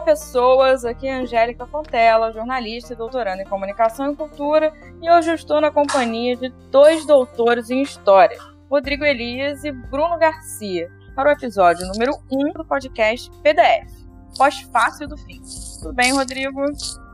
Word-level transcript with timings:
Olá, 0.00 0.06
pessoas! 0.06 0.82
Aqui 0.86 1.06
é 1.06 1.14
Angélica 1.14 1.66
Fontela, 1.66 2.32
jornalista 2.32 2.94
e 2.94 2.96
doutoranda 2.96 3.42
em 3.42 3.44
Comunicação 3.44 4.10
e 4.10 4.16
Cultura, 4.16 4.72
e 5.02 5.10
hoje 5.10 5.30
eu 5.30 5.34
estou 5.34 5.60
na 5.60 5.70
companhia 5.70 6.34
de 6.36 6.48
dois 6.70 7.04
doutores 7.06 7.68
em 7.68 7.82
História, 7.82 8.38
Rodrigo 8.70 9.04
Elias 9.04 9.62
e 9.62 9.70
Bruno 9.70 10.18
Garcia, 10.18 10.90
para 11.14 11.28
o 11.28 11.32
episódio 11.32 11.86
número 11.86 12.12
1 12.32 12.52
do 12.54 12.64
podcast 12.64 13.30
PDF, 13.42 13.92
Pós-Fácil 14.38 15.06
do 15.06 15.18
Fim. 15.18 15.38
Tudo 15.82 15.92
bem, 15.92 16.14
Rodrigo? 16.14 16.64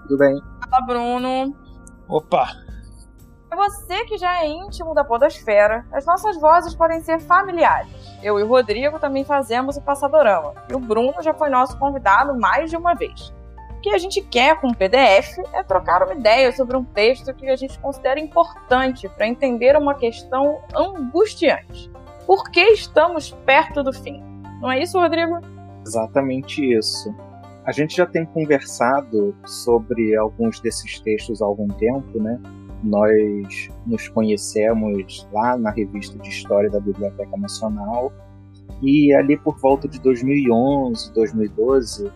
Tudo 0.02 0.18
bem. 0.18 0.40
Fala, 0.70 0.86
Bruno. 0.86 1.56
Opa! 2.08 2.52
Você 3.54 4.04
que 4.04 4.18
já 4.18 4.42
é 4.42 4.48
íntimo 4.48 4.94
da 4.94 5.04
Podosfera, 5.04 5.84
as 5.92 6.04
nossas 6.04 6.40
vozes 6.40 6.74
podem 6.74 7.00
ser 7.00 7.20
familiares. 7.20 7.88
Eu 8.22 8.40
e 8.40 8.42
o 8.42 8.48
Rodrigo 8.48 8.98
também 8.98 9.24
fazemos 9.24 9.76
o 9.76 9.82
Passadorama, 9.82 10.54
e 10.68 10.74
o 10.74 10.80
Bruno 10.80 11.22
já 11.22 11.32
foi 11.32 11.48
nosso 11.48 11.78
convidado 11.78 12.38
mais 12.38 12.70
de 12.70 12.76
uma 12.76 12.94
vez. 12.94 13.32
O 13.70 13.80
que 13.80 13.90
a 13.90 13.98
gente 13.98 14.20
quer 14.20 14.60
com 14.60 14.68
o 14.68 14.74
PDF 14.74 15.38
é 15.52 15.62
trocar 15.62 16.02
uma 16.02 16.14
ideia 16.14 16.50
sobre 16.50 16.76
um 16.76 16.84
texto 16.84 17.32
que 17.34 17.48
a 17.48 17.54
gente 17.54 17.78
considera 17.78 18.18
importante 18.18 19.08
para 19.08 19.28
entender 19.28 19.76
uma 19.76 19.94
questão 19.94 20.60
angustiante. 20.74 21.90
Por 22.26 22.50
que 22.50 22.60
estamos 22.72 23.30
perto 23.44 23.84
do 23.84 23.92
fim? 23.92 24.24
Não 24.60 24.72
é 24.72 24.82
isso, 24.82 24.98
Rodrigo? 24.98 25.38
Exatamente 25.86 26.76
isso. 26.76 27.14
A 27.64 27.70
gente 27.70 27.96
já 27.96 28.06
tem 28.06 28.24
conversado 28.24 29.36
sobre 29.44 30.16
alguns 30.16 30.58
desses 30.58 30.98
textos 30.98 31.40
há 31.40 31.44
algum 31.44 31.68
tempo, 31.68 32.20
né? 32.20 32.40
Nós 32.86 33.68
nos 33.84 34.08
conhecemos 34.08 35.28
lá 35.32 35.58
na 35.58 35.70
revista 35.70 36.16
de 36.18 36.28
História 36.28 36.70
da 36.70 36.78
Biblioteca 36.78 37.36
Nacional 37.36 38.12
e 38.80 39.12
ali 39.12 39.36
por 39.36 39.58
volta 39.58 39.88
de 39.88 40.00
2011, 40.00 41.12
2012 41.12 42.12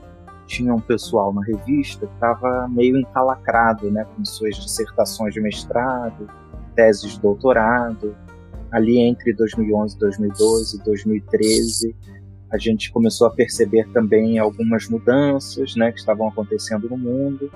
tinha 0.46 0.72
um 0.72 0.80
pessoal 0.80 1.32
na 1.32 1.42
revista 1.42 2.06
que 2.06 2.14
estava 2.14 2.68
meio 2.68 2.96
encalacrado, 2.96 3.90
né, 3.90 4.06
com 4.14 4.24
suas 4.24 4.56
dissertações 4.56 5.34
de 5.34 5.40
mestrado, 5.40 6.28
teses 6.74 7.12
de 7.12 7.20
doutorado. 7.20 8.16
Ali 8.70 8.98
entre 8.98 9.32
2011, 9.32 9.98
2012, 9.98 10.84
2013, 10.84 11.96
a 12.52 12.58
gente 12.58 12.92
começou 12.92 13.26
a 13.26 13.30
perceber 13.30 13.88
também 13.92 14.38
algumas 14.38 14.88
mudanças, 14.88 15.74
né, 15.74 15.90
que 15.90 15.98
estavam 15.98 16.28
acontecendo 16.28 16.88
no 16.88 16.96
mundo 16.96 17.50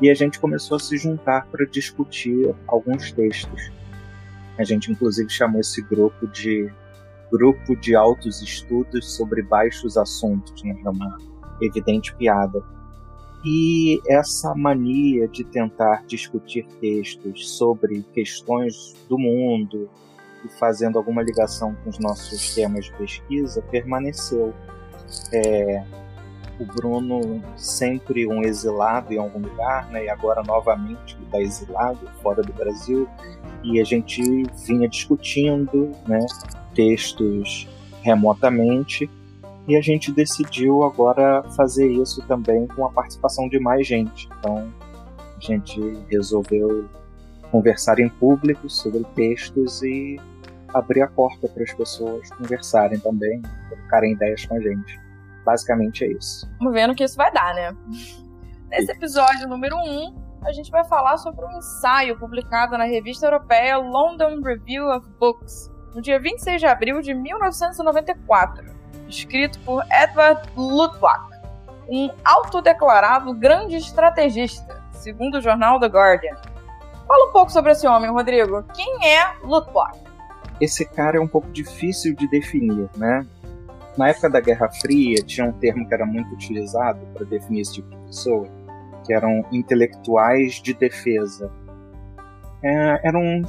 e 0.00 0.10
a 0.10 0.14
gente 0.14 0.40
começou 0.40 0.76
a 0.76 0.80
se 0.80 0.96
juntar 0.96 1.46
para 1.46 1.66
discutir 1.66 2.54
alguns 2.66 3.12
textos. 3.12 3.70
A 4.58 4.64
gente 4.64 4.90
inclusive 4.90 5.28
chamou 5.30 5.60
esse 5.60 5.82
grupo 5.82 6.26
de 6.26 6.70
grupo 7.30 7.76
de 7.76 7.94
altos 7.94 8.42
estudos 8.42 9.14
sobre 9.14 9.42
baixos 9.42 9.96
assuntos, 9.96 10.62
né? 10.64 10.76
É 10.84 10.90
uma 10.90 11.16
evidente 11.60 12.14
piada. 12.14 12.62
E 13.44 14.00
essa 14.06 14.54
mania 14.54 15.28
de 15.28 15.44
tentar 15.44 16.04
discutir 16.06 16.66
textos 16.80 17.56
sobre 17.56 18.02
questões 18.12 18.94
do 19.08 19.16
mundo 19.16 19.88
e 20.44 20.48
fazendo 20.58 20.98
alguma 20.98 21.22
ligação 21.22 21.74
com 21.82 21.90
os 21.90 21.98
nossos 21.98 22.54
temas 22.54 22.86
de 22.86 22.92
pesquisa 22.92 23.62
permaneceu. 23.70 24.52
É, 25.32 25.84
o 26.60 26.64
Bruno 26.64 27.42
sempre 27.56 28.26
um 28.26 28.42
exilado 28.42 29.14
em 29.14 29.18
algum 29.18 29.40
lugar, 29.40 29.90
né? 29.90 30.04
E 30.04 30.08
agora 30.10 30.42
novamente 30.42 31.16
está 31.24 31.40
exilado 31.40 31.98
fora 32.22 32.42
do 32.42 32.52
Brasil. 32.52 33.08
E 33.64 33.80
a 33.80 33.84
gente 33.84 34.22
vinha 34.66 34.86
discutindo, 34.86 35.90
né? 36.06 36.20
Textos 36.74 37.66
remotamente. 38.02 39.10
E 39.66 39.76
a 39.76 39.80
gente 39.80 40.12
decidiu 40.12 40.82
agora 40.82 41.42
fazer 41.56 41.90
isso 41.90 42.22
também 42.26 42.66
com 42.66 42.84
a 42.84 42.90
participação 42.90 43.48
de 43.48 43.58
mais 43.58 43.86
gente. 43.86 44.28
Então 44.38 44.70
a 45.16 45.40
gente 45.40 45.80
resolveu 46.10 46.86
conversar 47.50 47.98
em 47.98 48.08
público 48.08 48.68
sobre 48.68 49.02
textos 49.14 49.82
e 49.82 50.20
abrir 50.72 51.02
a 51.02 51.08
porta 51.08 51.48
para 51.48 51.64
as 51.64 51.72
pessoas 51.72 52.30
conversarem 52.30 52.98
também, 52.98 53.42
trocarem 53.68 54.12
ideias 54.12 54.44
com 54.44 54.56
a 54.56 54.60
gente. 54.60 55.09
Basicamente 55.44 56.04
é 56.04 56.08
isso. 56.12 56.48
Vamos 56.58 56.74
vendo 56.74 56.94
que 56.94 57.04
isso 57.04 57.16
vai 57.16 57.32
dar, 57.32 57.54
né? 57.54 57.76
Nesse 58.70 58.92
episódio 58.92 59.48
número 59.48 59.76
1, 59.76 59.80
um, 59.80 60.14
a 60.44 60.52
gente 60.52 60.70
vai 60.70 60.84
falar 60.84 61.16
sobre 61.18 61.44
um 61.44 61.58
ensaio 61.58 62.18
publicado 62.18 62.78
na 62.78 62.84
revista 62.84 63.26
europeia 63.26 63.76
London 63.76 64.40
Review 64.42 64.88
of 64.88 65.08
Books, 65.18 65.70
no 65.94 66.00
dia 66.00 66.20
26 66.20 66.60
de 66.60 66.66
abril 66.66 67.02
de 67.02 67.12
1994, 67.12 68.64
escrito 69.08 69.58
por 69.60 69.84
Edward 69.90 70.48
Luttwak, 70.56 71.30
um 71.88 72.10
autodeclarado 72.24 73.34
grande 73.34 73.76
estrategista, 73.76 74.82
segundo 74.92 75.38
o 75.38 75.40
jornal 75.40 75.80
The 75.80 75.88
Guardian. 75.88 76.36
Fala 77.06 77.28
um 77.28 77.32
pouco 77.32 77.50
sobre 77.50 77.72
esse 77.72 77.88
homem, 77.88 78.08
Rodrigo. 78.08 78.62
Quem 78.72 79.08
é 79.08 79.34
Luttwak? 79.42 79.98
Esse 80.60 80.84
cara 80.84 81.16
é 81.16 81.20
um 81.20 81.26
pouco 81.26 81.50
difícil 81.50 82.14
de 82.14 82.28
definir, 82.28 82.88
né? 82.96 83.26
Na 83.96 84.08
época 84.08 84.30
da 84.30 84.40
Guerra 84.40 84.68
Fria, 84.80 85.16
tinha 85.24 85.46
um 85.46 85.52
termo 85.52 85.86
que 85.86 85.94
era 85.94 86.06
muito 86.06 86.32
utilizado 86.32 87.00
para 87.12 87.26
definir 87.26 87.62
esse 87.62 87.74
tipo 87.74 87.90
de 87.90 87.96
pessoa, 88.06 88.48
que 89.04 89.12
eram 89.12 89.44
intelectuais 89.52 90.54
de 90.62 90.74
defesa. 90.74 91.50
É, 92.62 93.08
eram 93.08 93.42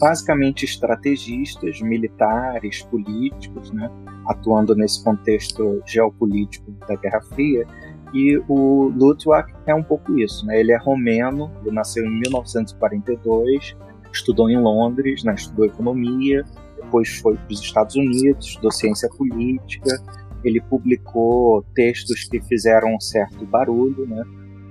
basicamente 0.00 0.64
estrategistas, 0.64 1.80
militares, 1.80 2.82
políticos, 2.82 3.70
né, 3.70 3.90
atuando 4.26 4.74
nesse 4.74 5.02
contexto 5.04 5.82
geopolítico 5.86 6.70
da 6.86 6.96
Guerra 6.96 7.20
Fria. 7.20 7.66
E 8.14 8.38
o 8.48 8.90
Luttwak 8.96 9.52
é 9.66 9.74
um 9.74 9.82
pouco 9.82 10.18
isso, 10.18 10.46
né? 10.46 10.58
Ele 10.58 10.72
é 10.72 10.78
romeno, 10.78 11.52
ele 11.60 11.74
nasceu 11.74 12.06
em 12.06 12.20
1942, 12.20 13.76
estudou 14.10 14.48
em 14.48 14.58
Londres, 14.58 15.22
né, 15.24 15.34
estudou 15.34 15.66
economia, 15.66 16.42
depois 16.82 17.18
foi 17.18 17.36
para 17.36 17.52
os 17.52 17.60
Estados 17.60 17.96
Unidos, 17.96 18.46
estudou 18.46 18.70
ciência 18.70 19.08
política. 19.08 20.00
Ele 20.44 20.60
publicou 20.60 21.64
textos 21.74 22.24
que 22.24 22.40
fizeram 22.40 22.94
um 22.94 23.00
certo 23.00 23.44
barulho, 23.44 24.06
né? 24.06 24.22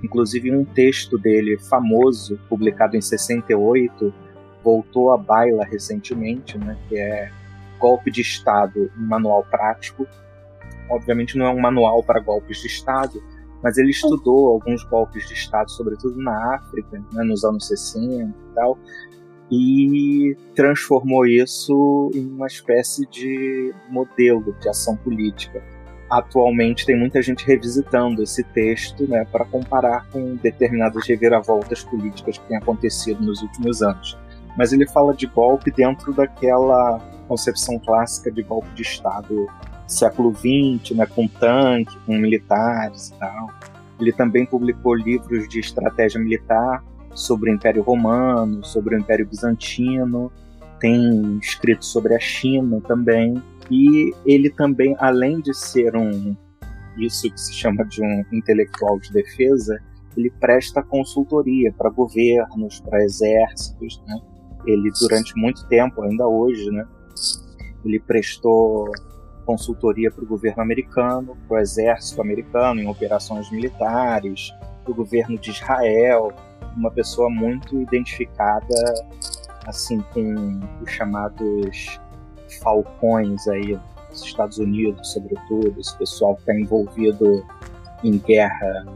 Inclusive 0.02 0.54
um 0.54 0.64
texto 0.64 1.18
dele 1.18 1.58
famoso, 1.58 2.38
publicado 2.48 2.96
em 2.96 3.00
68, 3.00 4.12
voltou 4.64 5.12
à 5.12 5.18
baila 5.18 5.64
recentemente, 5.64 6.56
né? 6.58 6.76
Que 6.88 6.98
é 6.98 7.30
Golpe 7.78 8.10
de 8.10 8.22
Estado, 8.22 8.90
um 8.96 9.06
manual 9.06 9.44
prático. 9.44 10.06
Obviamente 10.90 11.36
não 11.36 11.46
é 11.46 11.50
um 11.50 11.60
manual 11.60 12.02
para 12.02 12.20
golpes 12.20 12.60
de 12.60 12.66
Estado, 12.66 13.22
mas 13.62 13.76
ele 13.76 13.90
estudou 13.90 14.48
alguns 14.48 14.82
golpes 14.84 15.26
de 15.28 15.34
Estado, 15.34 15.70
sobretudo 15.70 16.20
na 16.20 16.54
África, 16.54 17.02
né, 17.12 17.24
nos 17.24 17.44
anos 17.44 17.66
60 17.66 18.04
e 18.12 18.54
tal, 18.54 18.78
e 19.50 20.36
transformou 20.54 21.26
isso 21.26 22.10
em 22.14 22.26
uma 22.26 22.46
espécie 22.46 23.06
de 23.06 23.72
modelo 23.88 24.54
de 24.60 24.68
ação 24.68 24.96
política. 24.96 25.62
Atualmente 26.10 26.86
tem 26.86 26.98
muita 26.98 27.20
gente 27.22 27.46
revisitando 27.46 28.22
esse 28.22 28.42
texto 28.42 29.06
né, 29.08 29.26
para 29.30 29.44
comparar 29.44 30.08
com 30.10 30.36
determinadas 30.36 31.06
reviravoltas 31.06 31.84
políticas 31.84 32.38
que 32.38 32.46
têm 32.46 32.56
acontecido 32.56 33.22
nos 33.22 33.42
últimos 33.42 33.82
anos. 33.82 34.16
Mas 34.56 34.72
ele 34.72 34.86
fala 34.88 35.14
de 35.14 35.26
golpe 35.26 35.70
dentro 35.70 36.12
daquela 36.12 36.98
concepção 37.28 37.78
clássica 37.78 38.30
de 38.30 38.42
golpe 38.42 38.68
de 38.74 38.82
Estado 38.82 39.46
século 39.86 40.34
XX, 40.34 40.96
né, 40.96 41.06
com 41.06 41.26
tanque, 41.26 41.96
com 42.04 42.16
militares 42.16 43.08
e 43.08 43.14
tal. 43.14 43.50
Ele 43.98 44.12
também 44.12 44.46
publicou 44.46 44.94
livros 44.94 45.48
de 45.48 45.60
estratégia 45.60 46.20
militar 46.20 46.84
sobre 47.18 47.50
o 47.50 47.54
Império 47.54 47.82
Romano, 47.82 48.64
sobre 48.64 48.94
o 48.94 48.98
Império 48.98 49.26
Bizantino, 49.26 50.30
tem 50.78 51.38
escrito 51.38 51.84
sobre 51.84 52.14
a 52.14 52.20
China 52.20 52.80
também. 52.86 53.42
E 53.70 54.14
ele 54.24 54.48
também, 54.50 54.94
além 54.98 55.40
de 55.40 55.52
ser 55.52 55.96
um 55.96 56.36
isso 56.96 57.30
que 57.30 57.40
se 57.40 57.52
chama 57.52 57.84
de 57.84 58.02
um 58.02 58.24
intelectual 58.32 58.98
de 58.98 59.12
defesa, 59.12 59.80
ele 60.16 60.30
presta 60.30 60.82
consultoria 60.82 61.72
para 61.72 61.90
governos, 61.90 62.80
para 62.80 63.04
exércitos, 63.04 64.02
né? 64.06 64.20
Ele 64.66 64.90
durante 65.00 65.36
muito 65.36 65.66
tempo, 65.68 66.02
ainda 66.02 66.26
hoje, 66.26 66.68
né? 66.70 66.84
Ele 67.84 68.00
prestou 68.00 68.90
consultoria 69.46 70.10
para 70.10 70.24
o 70.24 70.26
governo 70.26 70.62
americano, 70.62 71.36
para 71.46 71.56
o 71.56 71.60
exército 71.60 72.20
americano 72.20 72.80
em 72.80 72.86
operações 72.88 73.50
militares, 73.50 74.50
para 74.88 74.92
o 74.92 74.94
governo 74.94 75.38
de 75.38 75.50
Israel, 75.50 76.32
uma 76.76 76.90
pessoa 76.90 77.28
muito 77.28 77.80
identificada 77.80 78.74
assim 79.66 80.00
com 80.14 80.60
os 80.82 80.90
chamados 80.90 82.00
falcões 82.62 83.46
aí 83.48 83.78
dos 84.10 84.22
Estados 84.22 84.56
Unidos, 84.58 85.12
sobretudo, 85.12 85.78
esse 85.78 85.96
pessoal 85.98 86.34
que 86.36 86.40
está 86.40 86.54
envolvido 86.54 87.44
em 88.02 88.16
guerra 88.18 88.86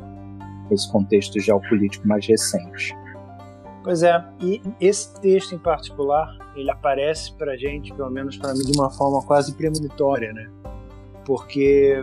nesse 0.71 0.91
contexto 0.91 1.39
geopolítico 1.39 2.09
mais 2.09 2.27
recente. 2.27 2.97
Pois 3.85 4.03
é, 4.03 4.25
e 4.41 4.63
esse 4.81 5.13
texto 5.21 5.55
em 5.55 5.59
particular, 5.59 6.27
ele 6.55 6.71
aparece 6.71 7.35
para 7.35 7.57
gente, 7.57 7.93
pelo 7.93 8.11
menos 8.11 8.39
para 8.39 8.55
mim, 8.55 8.63
de 8.63 8.79
uma 8.79 8.91
forma 8.91 9.21
quase 9.27 9.55
premonitória, 9.55 10.33
né? 10.33 10.49
Porque, 11.27 12.03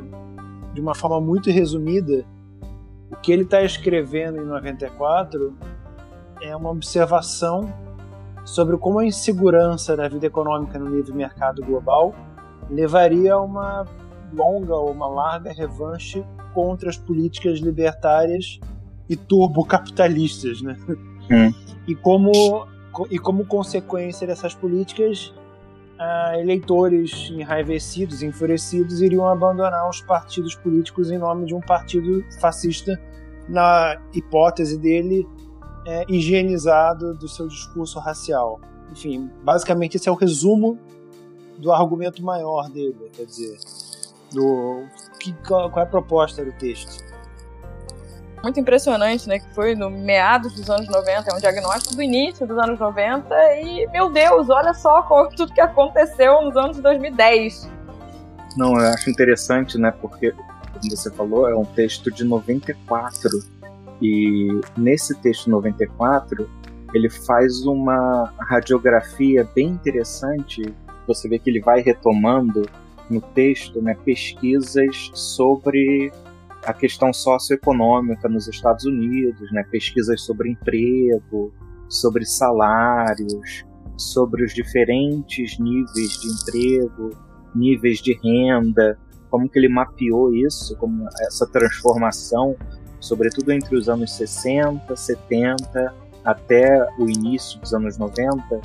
de 0.74 0.82
uma 0.82 0.94
forma 0.94 1.20
muito 1.20 1.50
resumida, 1.50 2.26
O 3.12 3.16
que 3.16 3.32
ele 3.32 3.44
está 3.44 3.62
escrevendo 3.64 4.38
em 4.42 4.46
94 4.46 5.56
é 6.42 6.56
uma 6.56 6.70
observação 6.70 7.74
sobre 8.46 8.78
como 8.78 9.00
a 9.00 9.06
insegurança 9.06 9.96
da 9.96 10.08
vida 10.08 10.26
econômica 10.26 10.80
no 10.80 10.90
nível 10.90 11.14
mercado 11.14 11.64
global 11.64 12.16
levaria 12.70 13.34
a 13.34 13.42
uma 13.42 13.86
longa 14.34 14.76
ou 14.76 14.92
uma 14.92 15.08
larga 15.08 15.52
revanche 15.52 16.24
contra 16.54 16.90
as 16.90 16.98
políticas 16.98 17.60
libertárias 17.60 18.60
e 19.08 19.16
turbocapitalistas, 19.16 20.62
né? 20.62 20.78
Hum. 21.32 21.54
E 21.88 21.96
como 21.96 22.68
e 23.10 23.20
como 23.20 23.46
consequência 23.46 24.26
dessas 24.26 24.54
políticas, 24.54 25.34
uh, 26.00 26.40
eleitores 26.40 27.30
enraivecidos, 27.32 28.24
enfurecidos, 28.24 29.02
iriam 29.02 29.28
abandonar 29.28 29.90
os 29.90 30.02
partidos 30.02 30.56
políticos 30.56 31.12
em 31.12 31.18
nome 31.18 31.46
de 31.46 31.54
um 31.54 31.60
partido 31.60 32.24
fascista, 32.40 33.00
na 33.48 34.00
hipótese 34.14 34.78
dele 34.78 35.28
é, 35.86 36.06
higienizado 36.08 37.16
do 37.16 37.28
seu 37.28 37.48
discurso 37.48 38.00
racial. 38.00 38.60
Enfim, 38.92 39.30
basicamente 39.44 39.98
esse 39.98 40.08
é 40.08 40.12
o 40.12 40.16
resumo 40.16 40.78
do 41.58 41.72
argumento 41.72 42.24
maior 42.24 42.70
dele, 42.70 43.10
quer 43.12 43.26
dizer, 43.26 43.58
do 44.32 44.84
que, 45.20 45.34
qual, 45.48 45.70
qual 45.70 45.84
é 45.84 45.88
a 45.88 45.90
proposta 45.90 46.46
do 46.46 46.52
texto. 46.54 47.04
Muito 48.42 48.60
impressionante, 48.60 49.28
né? 49.28 49.40
Que 49.40 49.54
foi 49.54 49.76
no 49.76 49.90
meados 49.90 50.54
dos 50.54 50.70
anos 50.70 50.88
90, 50.88 51.30
é 51.30 51.34
um 51.34 51.40
diagnóstico 51.40 51.96
do 51.96 52.02
início 52.02 52.48
dos 52.48 52.58
anos 52.58 52.80
90 52.80 53.36
e, 53.62 53.88
meu 53.88 54.10
Deus, 54.10 54.50
olha 54.50 54.74
só 54.74 55.02
tudo 55.36 55.54
que 55.54 55.62
aconteceu 55.62 56.42
nos 56.42 56.56
anos 56.56 56.80
2010. 56.80 57.70
Não, 58.56 58.80
eu 58.80 58.88
acho 58.88 59.10
interessante, 59.10 59.78
né? 59.78 59.92
Porque, 59.92 60.32
como 60.32 60.90
você 60.90 61.12
falou, 61.12 61.50
é 61.50 61.56
um 61.56 61.66
texto 61.66 62.10
de 62.12 62.24
94 62.24 63.30
e 64.02 64.62
nesse 64.78 65.14
texto 65.16 65.50
94 65.50 66.50
ele 66.94 67.10
faz 67.10 67.66
uma 67.66 68.34
radiografia 68.40 69.48
bem 69.54 69.68
interessante. 69.68 70.74
Você 71.08 71.28
vê 71.28 71.38
que 71.38 71.50
ele 71.50 71.62
vai 71.62 71.82
retomando 71.82 72.68
no 73.10 73.22
texto 73.22 73.82
né, 73.82 73.96
pesquisas 74.06 75.12
sobre 75.14 76.12
a 76.70 76.74
questão 76.74 77.12
socioeconômica 77.12 78.30
nos 78.30 78.48
Estados 78.48 78.86
Unidos, 78.86 79.52
né, 79.52 79.64
pesquisas 79.72 80.22
sobre 80.22 80.52
emprego, 80.52 81.52
sobre 81.90 82.26
salários, 82.26 83.66
sobre 83.98 84.46
os 84.46 84.54
diferentes 84.54 85.58
níveis 85.58 86.20
de 86.20 86.28
emprego, 86.28 87.10
níveis 87.56 88.00
de 88.00 88.14
renda, 88.24 89.00
como 89.32 89.50
que 89.50 89.58
ele 89.58 89.68
mapeou 89.68 90.32
isso, 90.34 90.78
como 90.78 91.08
essa 91.22 91.48
transformação, 91.48 92.56
sobretudo 93.00 93.52
entre 93.52 93.76
os 93.76 93.90
anos 93.90 94.16
60, 94.16 94.96
70 94.96 95.94
até 96.24 96.88
o 97.00 97.10
início 97.10 97.60
dos 97.60 97.74
anos 97.74 97.98
90, 97.98 98.62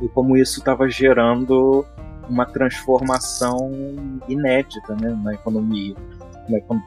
e 0.00 0.08
como 0.08 0.38
isso 0.38 0.58
estava 0.58 0.88
gerando 0.88 1.84
uma 2.30 2.46
transformação 2.46 3.70
inédita 4.26 4.96
né, 4.96 5.10
na 5.22 5.34
economia, 5.34 5.94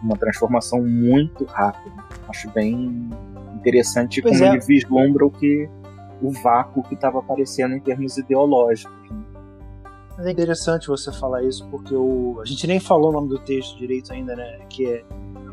uma, 0.04 0.18
transformação 0.18 0.81
muito 0.83 1.45
rápida. 1.45 1.95
Acho 2.27 2.50
bem 2.51 3.09
interessante 3.56 4.21
pois 4.21 4.38
como 4.38 4.50
é. 4.50 4.56
ele 4.56 4.65
vislumbra 4.65 5.25
o 5.25 5.31
que 5.31 5.69
o 6.21 6.31
vácuo 6.31 6.83
que 6.83 6.95
estava 6.95 7.19
aparecendo 7.19 7.75
em 7.75 7.80
termos 7.80 8.18
ideológicos. 8.18 9.09
Né? 9.09 9.18
é 10.19 10.31
interessante 10.31 10.88
você 10.88 11.12
falar 11.12 11.44
isso 11.44 11.68
porque 11.69 11.94
o, 11.94 12.39
a 12.42 12.45
gente 12.45 12.65
nem 12.65 12.80
falou 12.80 13.09
o 13.09 13.13
nome 13.13 13.30
do 13.30 13.38
texto 13.38 13.77
direito 13.77 14.12
ainda, 14.12 14.36
né? 14.36 14.59
Que 14.68 14.86
é 14.88 15.06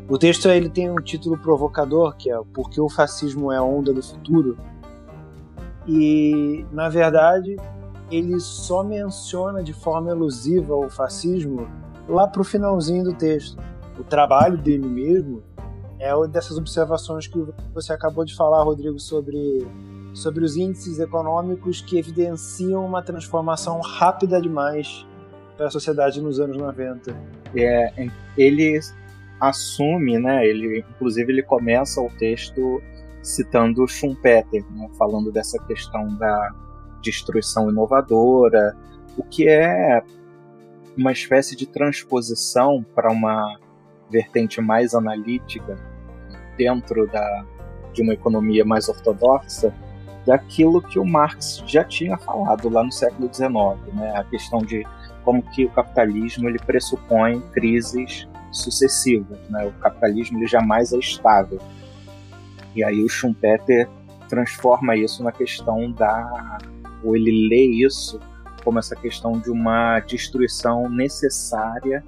o 0.07 0.17
texto 0.17 0.47
ele 0.49 0.69
tem 0.69 0.89
um 0.89 0.97
título 0.97 1.37
provocador 1.37 2.15
que 2.15 2.31
é 2.31 2.39
Porque 2.53 2.79
o 2.79 2.87
fascismo 2.87 3.51
é 3.51 3.57
a 3.57 3.63
onda 3.63 3.91
do 3.91 4.03
futuro. 4.03 4.57
E 5.87 6.65
na 6.71 6.89
verdade 6.89 7.55
ele 8.11 8.39
só 8.39 8.83
menciona 8.83 9.63
de 9.63 9.73
forma 9.73 10.11
elusiva 10.11 10.75
o 10.75 10.89
fascismo 10.89 11.67
lá 12.07 12.27
pro 12.27 12.43
finalzinho 12.43 13.03
do 13.03 13.13
texto. 13.13 13.57
O 13.99 14.03
trabalho 14.03 14.57
dele 14.57 14.87
mesmo 14.87 15.43
é 15.99 16.11
dessas 16.27 16.57
observações 16.57 17.27
que 17.27 17.43
você 17.73 17.93
acabou 17.93 18.25
de 18.25 18.35
falar, 18.35 18.63
Rodrigo, 18.63 18.99
sobre, 18.99 19.65
sobre 20.13 20.43
os 20.43 20.57
índices 20.57 20.99
econômicos 20.99 21.81
que 21.81 21.97
evidenciam 21.97 22.85
uma 22.85 23.01
transformação 23.01 23.79
rápida 23.79 24.41
demais 24.41 25.05
para 25.55 25.67
a 25.67 25.69
sociedade 25.69 26.21
nos 26.21 26.39
anos 26.39 26.57
90. 26.57 27.15
É, 27.55 28.09
ele 28.37 28.79
assume, 29.39 30.19
né? 30.19 30.45
Ele, 30.45 30.79
inclusive, 30.79 31.31
ele 31.31 31.43
começa 31.43 32.01
o 32.01 32.09
texto 32.17 32.81
citando 33.21 33.87
Schumpeter, 33.87 34.63
né, 34.71 34.89
falando 34.97 35.31
dessa 35.31 35.57
questão 35.63 36.15
da 36.15 36.53
destruição 37.01 37.69
inovadora, 37.69 38.75
o 39.17 39.23
que 39.23 39.47
é 39.47 40.03
uma 40.95 41.11
espécie 41.11 41.55
de 41.55 41.65
transposição 41.65 42.85
para 42.93 43.11
uma 43.11 43.57
vertente 44.09 44.61
mais 44.61 44.93
analítica 44.93 45.77
dentro 46.57 47.07
da, 47.07 47.45
de 47.93 48.01
uma 48.01 48.13
economia 48.13 48.63
mais 48.63 48.87
ortodoxa 48.87 49.73
daquilo 50.25 50.81
que 50.81 50.97
o 50.97 51.05
Marx 51.05 51.63
já 51.65 51.83
tinha 51.83 52.17
falado 52.17 52.67
lá 52.69 52.83
no 52.83 52.91
século 52.91 53.29
XIX, 53.31 53.93
né? 53.93 54.13
a 54.15 54.23
questão 54.23 54.59
de 54.59 54.85
como 55.23 55.41
que 55.41 55.65
o 55.65 55.69
capitalismo 55.69 56.49
ele 56.49 56.59
pressupõe 56.59 57.41
crises 57.53 58.27
sucessivas, 58.51 59.37
né? 59.49 59.65
o 59.65 59.71
capitalismo 59.79 60.39
ele 60.39 60.47
jamais 60.47 60.93
é 60.93 60.97
estável. 60.97 61.59
E 62.75 62.83
aí 62.83 63.03
o 63.03 63.09
Schumpeter 63.09 63.87
transforma 64.27 64.95
isso 64.95 65.23
na 65.23 65.31
questão 65.31 65.91
da 65.91 66.57
ou 67.03 67.15
ele 67.15 67.47
lê 67.47 67.85
isso 67.85 68.19
como 68.63 68.79
essa 68.79 68.95
questão 68.95 69.33
de 69.33 69.51
uma 69.51 69.99
destruição 69.99 70.89
necessária 70.89 72.03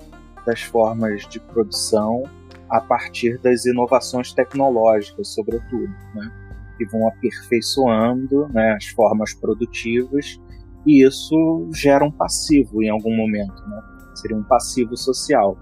das 0.47 0.61
formas 0.61 1.27
de 1.27 1.39
produção 1.39 2.23
a 2.69 2.79
partir 2.79 3.37
das 3.39 3.65
inovações 3.65 4.33
tecnológicas, 4.33 5.27
sobretudo, 5.33 5.93
né? 6.15 6.31
que 6.77 6.85
vão 6.85 7.07
aperfeiçoando 7.07 8.47
né, 8.49 8.73
as 8.73 8.85
formas 8.87 9.33
produtivas 9.33 10.39
e 10.85 11.05
isso 11.05 11.69
gera 11.73 12.05
um 12.05 12.11
passivo 12.11 12.81
em 12.81 12.89
algum 12.89 13.15
momento, 13.15 13.61
né? 13.67 13.81
seria 14.15 14.37
um 14.37 14.43
passivo 14.43 14.95
social. 14.95 15.57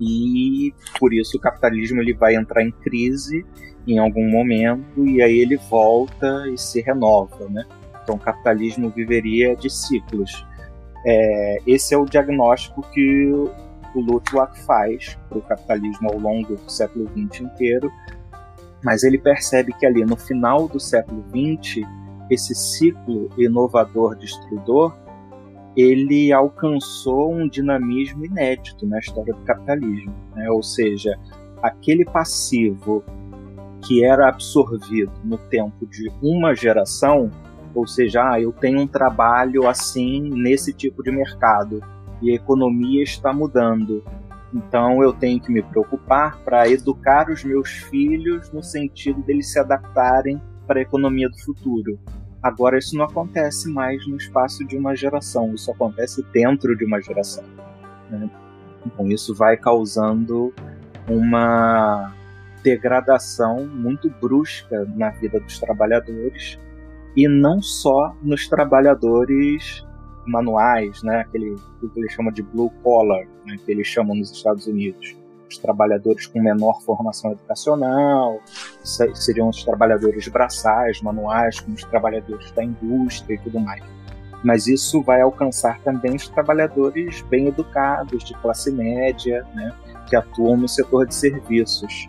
E 0.00 0.74
por 0.98 1.14
isso 1.14 1.36
o 1.36 1.40
capitalismo 1.40 2.00
ele 2.00 2.12
vai 2.12 2.34
entrar 2.34 2.62
em 2.62 2.70
crise 2.70 3.44
em 3.86 3.98
algum 3.98 4.28
momento 4.28 5.06
e 5.06 5.22
aí 5.22 5.38
ele 5.38 5.56
volta 5.56 6.48
e 6.48 6.58
se 6.58 6.80
renova, 6.80 7.48
né? 7.48 7.64
Então, 8.02 8.16
o 8.16 8.18
capitalismo 8.18 8.90
viveria 8.90 9.56
de 9.56 9.70
ciclos. 9.70 10.44
É, 11.06 11.58
esse 11.66 11.94
é 11.94 11.98
o 11.98 12.04
diagnóstico 12.04 12.82
que 12.92 13.32
o 13.94 14.00
Luttwak 14.00 14.58
faz 14.60 15.18
para 15.28 15.38
o 15.38 15.42
capitalismo 15.42 16.10
ao 16.10 16.18
longo 16.18 16.56
do 16.56 16.70
século 16.70 17.08
XX 17.08 17.42
inteiro, 17.42 17.90
mas 18.82 19.02
ele 19.02 19.18
percebe 19.18 19.72
que 19.72 19.86
ali 19.86 20.04
no 20.04 20.16
final 20.16 20.68
do 20.68 20.78
século 20.78 21.24
XX, 21.28 21.86
esse 22.30 22.54
ciclo 22.54 23.30
inovador 23.38 24.16
destruidor, 24.16 24.96
ele 25.76 26.32
alcançou 26.32 27.34
um 27.34 27.48
dinamismo 27.48 28.24
inédito 28.24 28.86
na 28.86 28.98
história 28.98 29.34
do 29.34 29.40
capitalismo, 29.40 30.14
né? 30.34 30.48
ou 30.50 30.62
seja, 30.62 31.18
aquele 31.62 32.04
passivo 32.04 33.02
que 33.82 34.04
era 34.04 34.28
absorvido 34.28 35.12
no 35.24 35.36
tempo 35.36 35.86
de 35.86 36.10
uma 36.22 36.54
geração 36.54 37.30
ou 37.74 37.86
seja, 37.86 38.30
ah, 38.30 38.40
eu 38.40 38.52
tenho 38.52 38.80
um 38.80 38.86
trabalho 38.86 39.66
assim 39.66 40.20
nesse 40.20 40.72
tipo 40.72 41.02
de 41.02 41.10
mercado 41.10 41.82
e 42.24 42.32
a 42.32 42.34
economia 42.34 43.02
está 43.02 43.32
mudando. 43.32 44.02
Então 44.52 45.02
eu 45.02 45.12
tenho 45.12 45.40
que 45.40 45.52
me 45.52 45.62
preocupar 45.62 46.38
para 46.38 46.68
educar 46.68 47.30
os 47.30 47.44
meus 47.44 47.68
filhos 47.68 48.50
no 48.50 48.62
sentido 48.62 49.20
deles 49.22 49.52
se 49.52 49.58
adaptarem 49.58 50.40
para 50.66 50.78
a 50.78 50.82
economia 50.82 51.28
do 51.28 51.38
futuro. 51.38 51.98
Agora 52.42 52.78
isso 52.78 52.96
não 52.96 53.04
acontece 53.04 53.70
mais 53.70 54.06
no 54.06 54.16
espaço 54.16 54.64
de 54.64 54.76
uma 54.76 54.94
geração, 54.94 55.54
isso 55.54 55.70
acontece 55.70 56.24
dentro 56.32 56.76
de 56.76 56.84
uma 56.84 57.00
geração. 57.00 57.44
Né? 58.10 58.30
Então 58.86 59.06
isso 59.08 59.34
vai 59.34 59.56
causando 59.56 60.52
uma 61.08 62.14
degradação 62.62 63.66
muito 63.66 64.08
brusca 64.08 64.86
na 64.94 65.10
vida 65.10 65.38
dos 65.40 65.58
trabalhadores 65.58 66.58
e 67.14 67.28
não 67.28 67.60
só 67.60 68.16
nos 68.22 68.48
trabalhadores 68.48 69.84
manuais, 70.26 71.02
né, 71.02 71.20
aquele 71.20 71.54
que 71.80 72.00
eles 72.00 72.12
chamam 72.12 72.32
de 72.32 72.42
blue 72.42 72.70
collar, 72.82 73.26
né, 73.44 73.56
que 73.64 73.70
eles 73.70 73.86
chamam 73.86 74.16
nos 74.16 74.30
Estados 74.30 74.66
Unidos. 74.66 75.14
Os 75.50 75.58
trabalhadores 75.58 76.26
com 76.26 76.40
menor 76.40 76.80
formação 76.82 77.32
educacional, 77.32 78.40
seriam 79.14 79.48
os 79.48 79.62
trabalhadores 79.62 80.26
braçais, 80.28 81.00
manuais, 81.02 81.60
como 81.60 81.76
os 81.76 81.84
trabalhadores 81.84 82.50
da 82.52 82.64
indústria 82.64 83.34
e 83.34 83.38
tudo 83.38 83.60
mais. 83.60 83.82
Mas 84.42 84.66
isso 84.66 85.02
vai 85.02 85.20
alcançar 85.20 85.80
também 85.80 86.16
os 86.16 86.28
trabalhadores 86.28 87.22
bem 87.22 87.48
educados, 87.48 88.24
de 88.24 88.34
classe 88.34 88.70
média, 88.72 89.46
né, 89.54 89.72
que 90.08 90.16
atuam 90.16 90.56
no 90.56 90.68
setor 90.68 91.06
de 91.06 91.14
serviços. 91.14 92.06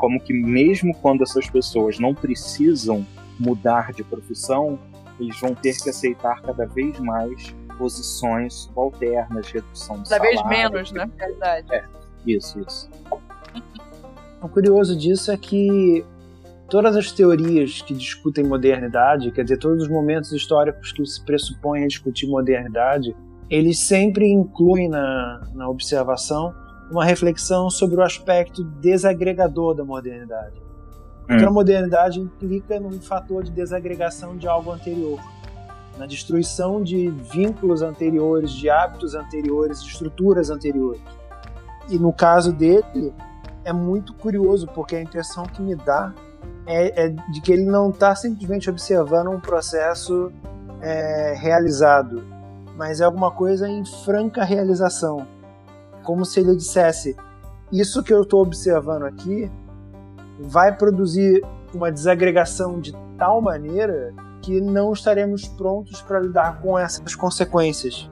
como 0.00 0.18
que 0.18 0.32
mesmo 0.32 0.94
quando 0.94 1.22
essas 1.22 1.48
pessoas 1.48 1.98
não 1.98 2.14
precisam 2.14 3.06
mudar 3.38 3.92
de 3.92 4.02
profissão, 4.02 4.78
eles 5.20 5.38
vão 5.40 5.54
ter 5.54 5.76
que 5.76 5.90
aceitar 5.90 6.40
cada 6.42 6.66
vez 6.66 6.98
mais 6.98 7.54
posições 7.78 8.54
subalternas, 8.54 9.48
redução 9.50 10.02
de 10.02 10.08
cada 10.08 10.24
salário. 10.24 10.48
vez 10.48 10.48
menos, 10.48 10.92
né? 10.92 11.10
Verdade. 11.16 11.74
É, 11.74 11.84
isso, 12.26 12.60
isso. 12.60 12.90
O 14.42 14.48
curioso 14.48 14.96
disso 14.96 15.30
é 15.30 15.36
que 15.36 16.04
todas 16.68 16.96
as 16.96 17.10
teorias 17.12 17.82
que 17.82 17.94
discutem 17.94 18.44
modernidade, 18.44 19.30
quer 19.32 19.42
dizer, 19.42 19.58
todos 19.58 19.82
os 19.82 19.88
momentos 19.88 20.32
históricos 20.32 20.92
que 20.92 21.04
se 21.04 21.22
pressupõem 21.24 21.84
a 21.84 21.88
discutir 21.88 22.26
modernidade, 22.26 23.14
eles 23.48 23.78
sempre 23.80 24.26
incluem 24.26 24.88
na, 24.88 25.48
na 25.54 25.68
observação 25.68 26.54
uma 26.90 27.04
reflexão 27.04 27.68
sobre 27.68 27.96
o 27.96 28.02
aspecto 28.02 28.64
desagregador 28.64 29.74
da 29.74 29.84
modernidade. 29.84 30.69
Hum. 31.30 31.36
Então, 31.36 31.48
a 31.48 31.52
modernidade 31.52 32.18
implica 32.18 32.80
num 32.80 33.00
fator 33.00 33.44
de 33.44 33.52
desagregação 33.52 34.36
de 34.36 34.48
algo 34.48 34.72
anterior, 34.72 35.20
na 35.96 36.04
destruição 36.04 36.82
de 36.82 37.08
vínculos 37.08 37.82
anteriores, 37.82 38.50
de 38.50 38.68
hábitos 38.68 39.14
anteriores, 39.14 39.80
de 39.80 39.90
estruturas 39.90 40.50
anteriores. 40.50 41.00
E 41.88 41.98
no 41.98 42.12
caso 42.12 42.52
dele, 42.52 43.14
é 43.64 43.72
muito 43.72 44.12
curioso, 44.14 44.66
porque 44.74 44.96
a 44.96 45.02
impressão 45.02 45.44
que 45.44 45.62
me 45.62 45.76
dá 45.76 46.12
é, 46.66 47.04
é 47.04 47.08
de 47.08 47.40
que 47.40 47.52
ele 47.52 47.64
não 47.64 47.90
está 47.90 48.14
simplesmente 48.16 48.68
observando 48.68 49.28
um 49.30 49.40
processo 49.40 50.32
é, 50.80 51.34
realizado, 51.38 52.24
mas 52.76 53.00
é 53.00 53.04
alguma 53.04 53.30
coisa 53.30 53.68
em 53.68 53.84
franca 54.04 54.42
realização. 54.42 55.26
Como 56.02 56.24
se 56.24 56.40
ele 56.40 56.56
dissesse: 56.56 57.16
Isso 57.70 58.02
que 58.02 58.12
eu 58.12 58.22
estou 58.22 58.42
observando 58.42 59.04
aqui 59.04 59.50
vai 60.40 60.76
produzir 60.76 61.44
uma 61.74 61.90
desagregação 61.90 62.80
de 62.80 62.94
tal 63.16 63.40
maneira 63.40 64.14
que 64.42 64.60
não 64.60 64.92
estaremos 64.92 65.46
prontos 65.46 66.00
para 66.00 66.20
lidar 66.20 66.60
com 66.60 66.78
essas 66.78 67.14
consequências. 67.14 68.10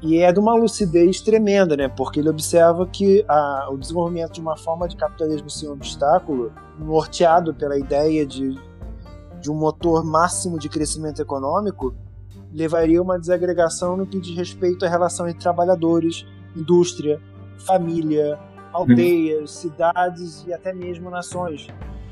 E 0.00 0.18
é 0.18 0.32
de 0.32 0.38
uma 0.38 0.54
lucidez 0.54 1.20
tremenda, 1.20 1.76
né? 1.76 1.88
Porque 1.88 2.20
ele 2.20 2.28
observa 2.28 2.86
que 2.86 3.24
a, 3.28 3.68
o 3.70 3.76
desenvolvimento 3.76 4.32
de 4.32 4.40
uma 4.40 4.56
forma 4.56 4.86
de 4.86 4.96
capitalismo 4.96 5.50
sem 5.50 5.68
obstáculo, 5.68 6.52
norteado 6.78 7.52
pela 7.52 7.76
ideia 7.76 8.24
de, 8.24 8.56
de 9.40 9.50
um 9.50 9.54
motor 9.54 10.04
máximo 10.04 10.58
de 10.58 10.68
crescimento 10.68 11.20
econômico, 11.20 11.94
levaria 12.52 13.00
a 13.00 13.02
uma 13.02 13.18
desagregação 13.18 13.96
no 13.96 14.06
que 14.06 14.20
diz 14.20 14.36
respeito 14.36 14.84
à 14.86 14.88
relação 14.88 15.28
entre 15.28 15.40
trabalhadores, 15.40 16.24
indústria, 16.56 17.20
família, 17.58 18.38
aldeias, 18.72 19.50
cidades 19.50 20.44
e 20.46 20.52
até 20.52 20.72
mesmo 20.72 21.10
nações. 21.10 21.66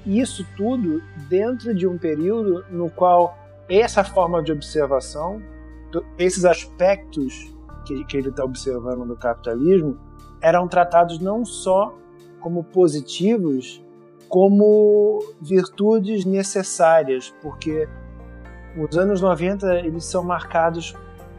Isso 0.04 0.46
tudo 0.56 1.02
dentro 1.28 1.74
de 1.74 1.86
um 1.86 1.98
período 1.98 2.64
no 2.70 2.90
qual 2.90 3.36
essa 3.68 4.04
forma 4.04 4.42
de 4.42 4.52
observação, 4.52 5.42
esses 6.18 6.44
aspectos 6.44 7.52
que, 7.84 8.04
que 8.04 8.16
ele 8.16 8.28
está 8.28 8.44
observando 8.44 9.04
no 9.04 9.16
capitalismo 9.16 9.98
eram 10.40 10.68
tratados 10.68 11.18
não 11.18 11.44
só 11.44 11.96
como 12.40 12.62
positivos, 12.62 13.82
como 14.28 15.18
virtudes 15.40 16.24
necessárias, 16.24 17.34
porque 17.42 17.88
os 18.76 18.96
anos 18.96 19.20
90 19.20 19.80
eles 19.80 20.04
são 20.04 20.22
marcados 20.22 20.94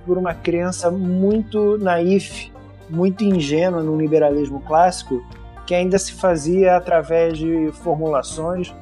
por 0.05 0.17
uma 0.17 0.33
crença 0.33 0.89
muito 0.89 1.77
naif, 1.77 2.51
muito 2.89 3.23
ingênua 3.23 3.83
no 3.83 3.97
liberalismo 3.97 4.61
clássico, 4.61 5.23
que 5.65 5.75
ainda 5.75 5.97
se 5.99 6.13
fazia 6.13 6.77
através 6.77 7.37
de 7.37 7.71
formulações 7.73 8.73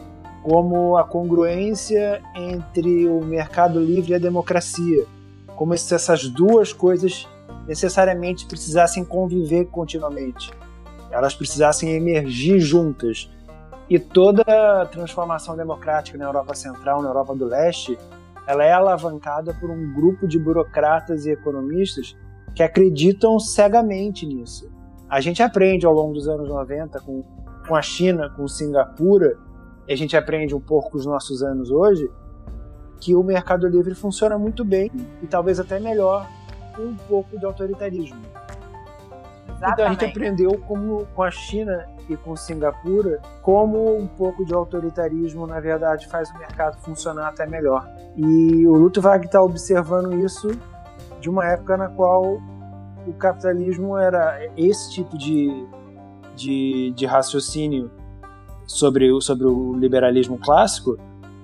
como 0.44 0.96
a 0.96 1.04
congruência 1.04 2.22
entre 2.36 3.08
o 3.08 3.20
mercado 3.24 3.80
livre 3.80 4.12
e 4.12 4.16
a 4.16 4.20
democracia, 4.20 5.06
como 5.56 5.76
se 5.76 5.96
essas 5.96 6.28
duas 6.28 6.72
coisas 6.72 7.28
necessariamente 7.68 8.46
precisassem 8.46 9.04
conviver 9.04 9.66
continuamente. 9.66 10.52
Elas 11.10 11.34
precisassem 11.34 11.94
emergir 11.96 12.60
juntas. 12.60 13.32
E 13.90 13.98
toda 13.98 14.44
a 14.44 14.86
transformação 14.86 15.56
democrática 15.56 16.18
na 16.18 16.26
Europa 16.26 16.54
Central, 16.54 17.02
na 17.02 17.10
Europa 17.10 17.36
do 17.36 17.46
Leste, 17.46 17.98
ela 18.48 18.64
é 18.64 18.72
alavancada 18.72 19.54
por 19.60 19.70
um 19.72 19.94
grupo 19.94 20.28
de 20.28 20.38
burocratas 20.38 21.26
e 21.26 21.32
economistas 21.32 22.16
que 22.56 22.64
acreditam 22.64 23.38
cegamente 23.38 24.26
nisso. 24.26 24.72
A 25.10 25.20
gente 25.20 25.44
aprende 25.44 25.86
ao 25.86 25.94
longo 25.94 26.14
dos 26.14 26.28
anos 26.28 26.48
90 26.48 27.00
com, 27.02 27.22
com 27.68 27.76
a 27.76 27.82
China, 27.82 28.30
com 28.30 28.48
Singapura, 28.48 29.38
e 29.88 29.94
a 29.94 29.96
gente 29.96 30.16
aprende 30.16 30.56
um 30.56 30.60
pouco 30.60 30.92
com 30.92 30.98
os 30.98 31.06
nossos 31.06 31.44
anos 31.44 31.70
hoje, 31.70 32.10
que 33.00 33.14
o 33.14 33.22
mercado 33.22 33.68
livre 33.68 33.94
funciona 33.94 34.38
muito 34.38 34.64
bem 34.64 34.90
e 35.22 35.28
talvez 35.28 35.60
até 35.60 35.80
melhor 35.80 36.28
um 36.80 36.96
pouco 36.96 37.38
de 37.38 37.46
autoritarismo. 37.46 38.20
Exatamente. 39.48 39.74
Então 39.74 39.86
a 39.86 39.90
gente 39.90 40.06
aprendeu 40.06 40.58
como 40.66 41.06
com 41.14 41.24
a 41.24 41.32
China 41.32 41.86
e 42.10 42.16
com 42.16 42.36
Singapura 42.36 43.22
como 43.42 43.98
um 43.98 44.08
pouco 44.08 44.46
de 44.46 44.54
autoritarismo 44.54 45.48
na 45.48 45.60
verdade 45.60 46.08
faz 46.08 46.30
o 46.30 46.38
mercado 46.38 46.78
funcionar 46.80 47.30
até 47.30 47.46
melhor. 47.46 47.88
E 48.16 48.66
o 48.68 48.74
Luttwag 48.74 49.26
está 49.26 49.42
observando 49.42 50.14
isso 50.14 50.50
de 51.26 51.30
uma 51.32 51.44
época 51.44 51.76
na 51.76 51.88
qual 51.88 52.40
o 53.08 53.14
capitalismo 53.14 53.98
era 53.98 54.48
esse 54.56 54.92
tipo 54.92 55.18
de, 55.18 55.66
de, 56.36 56.94
de 56.96 57.06
raciocínio 57.08 57.90
sobre, 58.68 59.10
sobre 59.22 59.48
o 59.48 59.74
liberalismo 59.74 60.38
clássico 60.38 61.00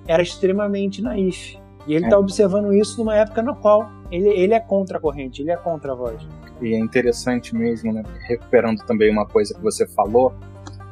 era 0.06 0.22
extremamente 0.22 1.02
naif. 1.02 1.58
E 1.84 1.94
ele 1.94 2.04
está 2.04 2.14
é. 2.14 2.18
observando 2.18 2.72
isso 2.72 2.96
numa 2.98 3.16
época 3.16 3.42
na 3.42 3.56
qual 3.56 3.90
ele, 4.08 4.28
ele 4.28 4.54
é 4.54 4.60
contra 4.60 4.98
a 4.98 5.00
corrente, 5.00 5.42
ele 5.42 5.50
é 5.50 5.56
contra 5.56 5.90
a 5.90 5.96
voz. 5.96 6.24
E 6.60 6.74
é 6.74 6.78
interessante 6.78 7.52
mesmo, 7.52 7.92
né? 7.92 8.04
Recuperando 8.28 8.84
também 8.86 9.10
uma 9.10 9.26
coisa 9.26 9.52
que 9.52 9.60
você 9.60 9.84
falou 9.84 10.32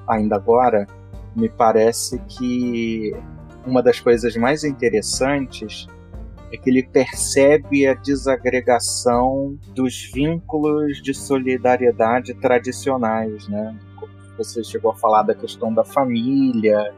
ainda 0.04 0.34
agora, 0.34 0.84
me 1.36 1.48
parece 1.48 2.18
que 2.26 3.14
uma 3.64 3.84
das 3.84 4.00
coisas 4.00 4.34
mais 4.34 4.64
interessantes 4.64 5.86
é 6.52 6.56
que 6.56 6.68
ele 6.68 6.82
percebe 6.82 7.86
a 7.86 7.94
desagregação 7.94 9.56
dos 9.74 10.10
vínculos 10.12 11.00
de 11.00 11.14
solidariedade 11.14 12.34
tradicionais, 12.34 13.46
né? 13.48 13.78
Você 14.36 14.64
chegou 14.64 14.90
a 14.90 14.96
falar 14.96 15.22
da 15.22 15.34
questão 15.34 15.72
da 15.72 15.84
família, 15.84 16.92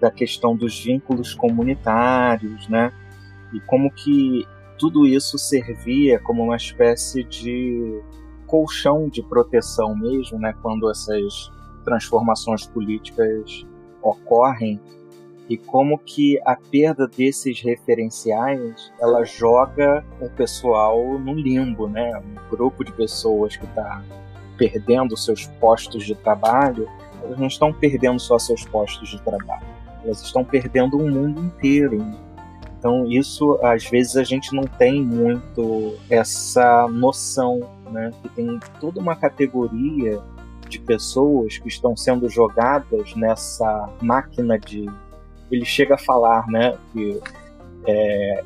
da 0.00 0.10
questão 0.10 0.56
dos 0.56 0.82
vínculos 0.82 1.34
comunitários, 1.34 2.68
né? 2.68 2.92
E 3.52 3.60
como 3.60 3.90
que 3.90 4.46
tudo 4.78 5.06
isso 5.06 5.38
servia 5.38 6.18
como 6.18 6.42
uma 6.42 6.56
espécie 6.56 7.22
de 7.24 8.02
colchão 8.46 9.08
de 9.08 9.22
proteção 9.22 9.94
mesmo, 9.94 10.38
né? 10.38 10.54
Quando 10.60 10.90
essas 10.90 11.52
transformações 11.84 12.66
políticas 12.66 13.66
ocorrem 14.02 14.80
e 15.48 15.56
como 15.56 15.98
que 15.98 16.38
a 16.44 16.54
perda 16.54 17.08
desses 17.08 17.60
referenciais 17.62 18.92
ela 19.00 19.24
joga 19.24 20.04
o 20.20 20.28
pessoal 20.28 21.18
no 21.18 21.32
limbo, 21.32 21.88
né? 21.88 22.18
Um 22.18 22.50
grupo 22.50 22.84
de 22.84 22.92
pessoas 22.92 23.56
que 23.56 23.64
está 23.64 24.04
perdendo 24.58 25.16
seus 25.16 25.46
postos 25.46 26.04
de 26.04 26.14
trabalho, 26.14 26.86
elas 27.22 27.38
não 27.38 27.46
estão 27.46 27.72
perdendo 27.72 28.20
só 28.20 28.38
seus 28.38 28.64
postos 28.66 29.08
de 29.08 29.22
trabalho, 29.22 29.66
elas 30.04 30.20
estão 30.20 30.44
perdendo 30.44 30.98
o 30.98 31.08
mundo 31.08 31.40
inteiro. 31.40 32.04
Então 32.78 33.06
isso 33.10 33.58
às 33.62 33.84
vezes 33.86 34.16
a 34.16 34.24
gente 34.24 34.54
não 34.54 34.64
tem 34.64 35.02
muito 35.02 35.96
essa 36.10 36.86
noção, 36.88 37.60
né? 37.90 38.10
Que 38.22 38.28
tem 38.28 38.60
toda 38.78 39.00
uma 39.00 39.16
categoria 39.16 40.20
de 40.68 40.78
pessoas 40.78 41.56
que 41.56 41.68
estão 41.68 41.96
sendo 41.96 42.28
jogadas 42.28 43.14
nessa 43.16 43.88
máquina 44.02 44.58
de 44.58 44.86
ele 45.50 45.64
chega 45.64 45.94
a 45.94 45.98
falar, 45.98 46.46
né, 46.48 46.76
que 46.92 47.20
é, 47.86 48.44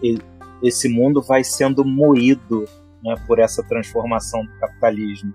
esse 0.63 0.89
mundo 0.89 1.21
vai 1.21 1.43
sendo 1.43 1.85
moído 1.85 2.65
né, 3.03 3.15
por 3.27 3.39
essa 3.39 3.63
transformação 3.63 4.45
do 4.45 4.53
capitalismo. 4.61 5.35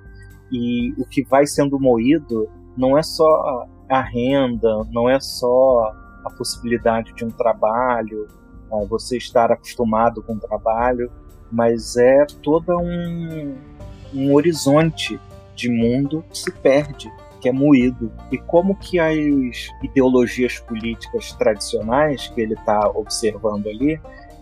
E 0.52 0.94
o 0.98 1.06
que 1.06 1.24
vai 1.24 1.46
sendo 1.46 1.80
moído 1.80 2.50
não 2.78 2.98
é 2.98 3.04
só 3.04 3.68
a 3.90 4.02
renda, 4.02 4.84
não 4.92 5.10
é 5.10 5.20
só 5.20 5.94
a 6.26 6.30
possibilidade 6.30 7.14
de 7.14 7.26
um 7.26 7.30
trabalho, 7.30 8.28
né, 8.72 8.88
você 8.90 9.18
estar 9.18 9.52
acostumado 9.52 10.22
com 10.24 10.34
o 10.34 10.40
trabalho, 10.40 11.12
mas 11.52 11.98
é 11.98 12.26
todo 12.42 12.78
um, 12.78 13.56
um 14.14 14.34
horizonte 14.34 15.20
de 15.56 15.70
mundo 15.70 16.24
que 16.30 16.38
se 16.38 16.52
perde 16.52 17.12
que 17.38 17.50
é 17.50 17.52
moído. 17.52 18.12
E 18.32 18.38
como 18.38 18.76
que 18.76 19.00
as 19.00 19.70
ideologias 19.84 20.60
políticas 20.60 21.32
tradicionais 21.34 22.28
que 22.28 22.42
ele 22.42 22.54
está 22.54 22.90
observando 22.90 23.68
ali, 23.68 24.00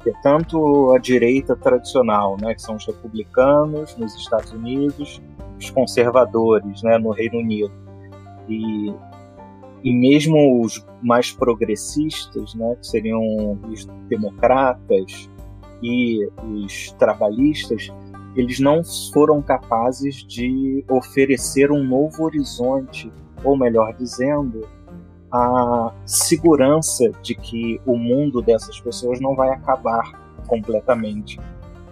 é 0.07 0.13
tanto 0.21 0.93
a 0.93 0.99
direita 0.99 1.55
tradicional, 1.55 2.37
né, 2.39 2.53
que 2.53 2.61
são 2.61 2.75
os 2.75 2.85
republicanos 2.85 3.95
nos 3.97 4.15
Estados 4.15 4.51
Unidos, 4.51 5.21
os 5.59 5.69
conservadores 5.71 6.83
né, 6.83 6.97
no 6.97 7.11
Reino 7.11 7.39
Unido, 7.39 7.71
e, 8.47 8.93
e 9.83 9.93
mesmo 9.93 10.61
os 10.61 10.85
mais 11.01 11.31
progressistas, 11.31 12.53
né, 12.53 12.75
que 12.79 12.85
seriam 12.85 13.59
os 13.67 13.85
democratas 14.07 15.29
e 15.81 16.29
os 16.43 16.91
trabalhistas, 16.93 17.91
eles 18.35 18.59
não 18.59 18.83
foram 19.13 19.41
capazes 19.41 20.15
de 20.15 20.83
oferecer 20.89 21.71
um 21.71 21.83
novo 21.83 22.23
horizonte, 22.23 23.11
ou 23.43 23.57
melhor 23.57 23.93
dizendo, 23.93 24.67
a 25.31 25.93
segurança 26.05 27.09
de 27.21 27.35
que 27.35 27.79
o 27.85 27.97
mundo 27.97 28.41
dessas 28.41 28.79
pessoas 28.79 29.19
não 29.19 29.35
vai 29.35 29.49
acabar 29.49 30.11
completamente. 30.47 31.39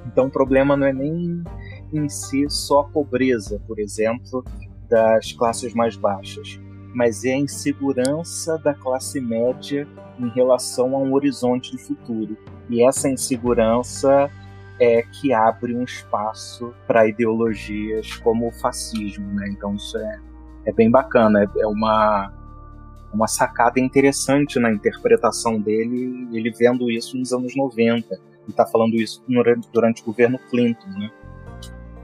Então 0.05 0.27
o 0.27 0.29
problema 0.29 0.75
não 0.75 0.87
é 0.87 0.93
nem 0.93 1.43
em 1.91 2.09
si 2.09 2.45
só 2.49 2.81
a 2.81 2.83
pobreza, 2.85 3.61
por 3.67 3.79
exemplo, 3.79 4.43
das 4.89 5.31
classes 5.31 5.73
mais 5.73 5.95
baixas, 5.95 6.59
mas 6.93 7.23
é 7.23 7.33
a 7.33 7.37
insegurança 7.37 8.57
da 8.57 8.73
classe 8.73 9.19
média 9.19 9.87
em 10.19 10.29
relação 10.29 10.95
a 10.95 10.99
um 10.99 11.13
horizonte 11.13 11.71
de 11.71 11.77
futuro. 11.77 12.37
E 12.69 12.85
essa 12.85 13.09
insegurança 13.09 14.29
é 14.79 15.03
que 15.03 15.33
abre 15.33 15.75
um 15.75 15.83
espaço 15.83 16.73
para 16.87 17.07
ideologias 17.07 18.15
como 18.17 18.47
o 18.47 18.51
fascismo, 18.51 19.25
né? 19.33 19.47
Então 19.49 19.75
isso 19.75 19.97
é, 19.97 20.19
é 20.65 20.73
bem 20.73 20.89
bacana, 20.89 21.43
é, 21.43 21.61
é 21.61 21.67
uma 21.67 22.31
uma 23.13 23.27
sacada 23.27 23.79
interessante 23.79 24.59
na 24.59 24.71
interpretação 24.71 25.61
dele, 25.61 26.27
ele 26.33 26.49
vendo 26.49 26.89
isso 26.89 27.15
nos 27.15 27.31
anos 27.31 27.55
90. 27.55 28.15
Ele 28.15 28.21
está 28.49 28.65
falando 28.65 28.95
isso 28.95 29.23
durante, 29.27 29.69
durante 29.71 30.01
o 30.01 30.05
governo 30.05 30.39
Clinton, 30.49 30.89
né? 30.89 31.11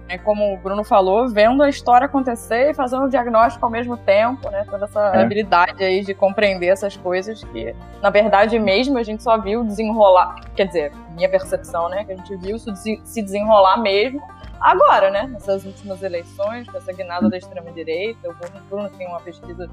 É 0.09 0.17
como 0.17 0.53
o 0.53 0.57
Bruno 0.57 0.83
falou, 0.83 1.29
vendo 1.29 1.61
a 1.61 1.69
história 1.69 2.05
acontecer 2.05 2.71
e 2.71 2.73
fazendo 2.73 3.05
o 3.05 3.09
diagnóstico 3.09 3.63
ao 3.63 3.71
mesmo 3.71 3.95
tempo, 3.95 4.49
né? 4.49 4.65
Toda 4.67 4.85
essa 4.85 4.99
é. 5.15 5.21
habilidade 5.21 5.83
aí 5.83 6.03
de 6.03 6.15
compreender 6.15 6.67
essas 6.67 6.97
coisas 6.97 7.43
que, 7.43 7.75
na 8.01 8.09
verdade 8.09 8.57
mesmo, 8.57 8.97
a 8.97 9.03
gente 9.03 9.21
só 9.21 9.39
viu 9.39 9.63
desenrolar, 9.63 10.41
quer 10.55 10.65
dizer, 10.65 10.91
minha 11.11 11.29
percepção, 11.29 11.87
né? 11.89 12.03
Que 12.03 12.13
a 12.13 12.15
gente 12.15 12.35
viu 12.37 12.55
isso 12.55 12.73
se 12.75 13.21
desenrolar 13.21 13.77
mesmo 13.77 14.19
agora, 14.59 15.11
né? 15.11 15.27
Nessas 15.27 15.63
últimas 15.63 16.01
eleições, 16.01 16.67
com 16.67 16.77
essa 16.77 16.91
guinada 16.91 17.29
da 17.29 17.37
extrema-direita. 17.37 18.29
O 18.29 18.61
Bruno 18.67 18.89
tem 18.97 19.07
uma 19.07 19.19
pesquisa 19.19 19.69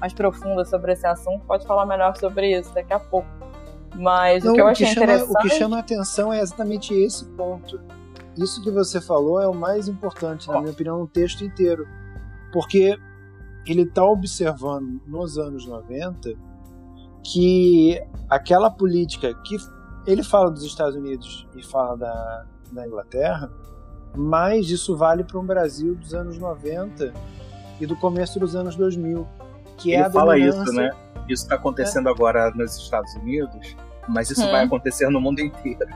mais 0.00 0.12
profunda 0.12 0.64
sobre 0.64 0.92
esse 0.92 1.06
assunto, 1.06 1.44
pode 1.44 1.66
falar 1.66 1.86
melhor 1.86 2.16
sobre 2.16 2.56
isso 2.56 2.72
daqui 2.72 2.92
a 2.92 3.00
pouco. 3.00 3.28
Mas 3.96 4.44
Não, 4.44 4.52
o 4.52 4.54
que 4.54 4.60
eu 4.60 4.68
achei 4.68 4.86
chama, 4.86 5.04
interessante... 5.04 5.30
O 5.30 5.38
que 5.42 5.50
chama 5.50 5.76
a 5.76 5.80
atenção 5.80 6.32
é 6.32 6.40
exatamente 6.40 6.94
esse 6.94 7.24
ponto 7.24 7.80
isso 8.36 8.62
que 8.62 8.70
você 8.70 9.00
falou 9.00 9.40
é 9.40 9.46
o 9.46 9.54
mais 9.54 9.88
importante, 9.88 10.48
na 10.48 10.60
minha 10.60 10.72
opinião, 10.72 10.98
no 10.98 11.06
texto 11.06 11.44
inteiro. 11.44 11.86
Porque 12.52 12.98
ele 13.66 13.82
está 13.82 14.04
observando 14.04 15.00
nos 15.06 15.38
anos 15.38 15.66
90 15.66 16.34
que 17.24 18.02
aquela 18.28 18.70
política 18.70 19.32
que 19.44 19.56
ele 20.06 20.22
fala 20.22 20.50
dos 20.50 20.64
Estados 20.64 20.96
Unidos 20.96 21.46
e 21.54 21.62
fala 21.62 21.96
da, 21.96 22.46
da 22.72 22.86
Inglaterra, 22.86 23.50
mas 24.16 24.68
isso 24.68 24.96
vale 24.96 25.22
para 25.22 25.38
um 25.38 25.46
Brasil 25.46 25.94
dos 25.94 26.12
anos 26.12 26.38
90 26.38 27.12
e 27.80 27.86
do 27.86 27.96
começo 27.96 28.38
dos 28.40 28.56
anos 28.56 28.76
2000, 28.76 29.26
que 29.78 29.92
ele 29.92 30.02
é 30.02 30.06
a 30.06 30.10
fala 30.10 30.34
dominância... 30.34 30.62
isso, 30.62 30.72
né? 30.72 30.90
Isso 31.28 31.42
está 31.44 31.54
acontecendo 31.54 32.08
é. 32.08 32.12
agora 32.12 32.50
nos 32.50 32.76
Estados 32.76 33.14
Unidos, 33.14 33.76
mas 34.08 34.30
isso 34.30 34.44
hum. 34.44 34.50
vai 34.50 34.64
acontecer 34.64 35.08
no 35.08 35.20
mundo 35.20 35.40
inteiro. 35.40 35.86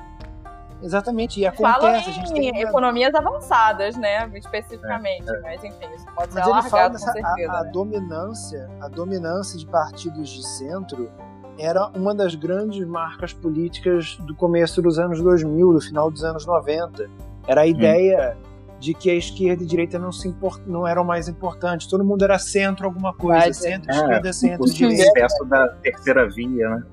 Exatamente, 0.82 1.40
e 1.40 1.46
acontece. 1.46 1.80
Fala 1.80 1.96
a 1.96 2.00
gente 2.00 2.32
tem 2.32 2.60
economias 2.60 3.14
avançadas, 3.14 3.96
né? 3.96 4.30
Especificamente. 4.34 5.28
É, 5.28 5.36
é. 5.36 5.40
Mas 5.40 5.64
enfim, 5.64 5.86
isso 5.94 6.06
pode 6.14 6.34
mas 6.34 6.44
ser 6.44 6.50
ele 6.50 6.62
fala 6.62 6.88
dessa, 6.88 7.12
certeza, 7.12 7.52
a, 7.52 7.60
a 7.60 7.64
né? 7.64 7.70
dominância, 7.70 8.70
a 8.80 8.88
dominância 8.88 9.58
de 9.58 9.66
partidos 9.66 10.28
de 10.28 10.46
centro 10.46 11.10
era 11.58 11.88
uma 11.96 12.14
das 12.14 12.34
grandes 12.34 12.86
marcas 12.86 13.32
políticas 13.32 14.16
do 14.20 14.34
começo 14.34 14.82
dos 14.82 14.98
anos 14.98 15.20
2000, 15.22 15.72
do 15.72 15.80
final 15.80 16.10
dos 16.10 16.22
anos 16.22 16.44
90. 16.44 17.08
Era 17.46 17.62
a 17.62 17.66
ideia 17.66 18.36
hum. 18.36 18.78
de 18.78 18.92
que 18.92 19.10
a 19.10 19.14
esquerda 19.14 19.62
e 19.62 19.66
a 19.66 19.68
direita 19.68 19.98
não, 19.98 20.12
se 20.12 20.28
import... 20.28 20.60
não 20.66 20.86
eram 20.86 21.04
mais 21.04 21.28
importantes. 21.28 21.86
Todo 21.86 22.04
mundo 22.04 22.22
era 22.22 22.38
centro 22.38 22.86
alguma 22.86 23.14
coisa. 23.14 23.52
centro, 23.54 23.90
é, 23.90 23.94
esquerda, 23.94 24.32
centro, 24.32 24.66
direita. 24.66 25.26
O 25.40 25.44
da 25.46 25.68
terceira 25.68 26.28
via, 26.28 26.68
né? 26.68 26.84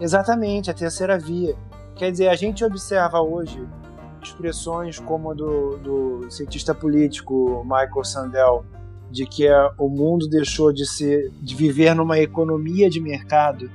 Exatamente, 0.00 0.70
a 0.70 0.74
terceira 0.74 1.18
via. 1.18 1.54
Quer 1.96 2.10
dizer, 2.10 2.28
a 2.28 2.34
gente 2.34 2.64
observa 2.64 3.20
hoje 3.20 3.64
expressões 4.22 4.98
como 4.98 5.30
a 5.30 5.34
do, 5.34 5.76
do 5.78 6.30
cientista 6.30 6.74
político 6.74 7.62
Michael 7.64 8.04
Sandel, 8.04 8.64
de 9.10 9.26
que 9.26 9.46
o 9.78 9.88
mundo 9.88 10.26
deixou 10.28 10.72
de 10.72 10.86
ser 10.86 11.30
de 11.40 11.54
viver 11.54 11.94
numa 11.94 12.18
economia 12.18 12.90
de 12.90 13.00
mercado 13.00 13.70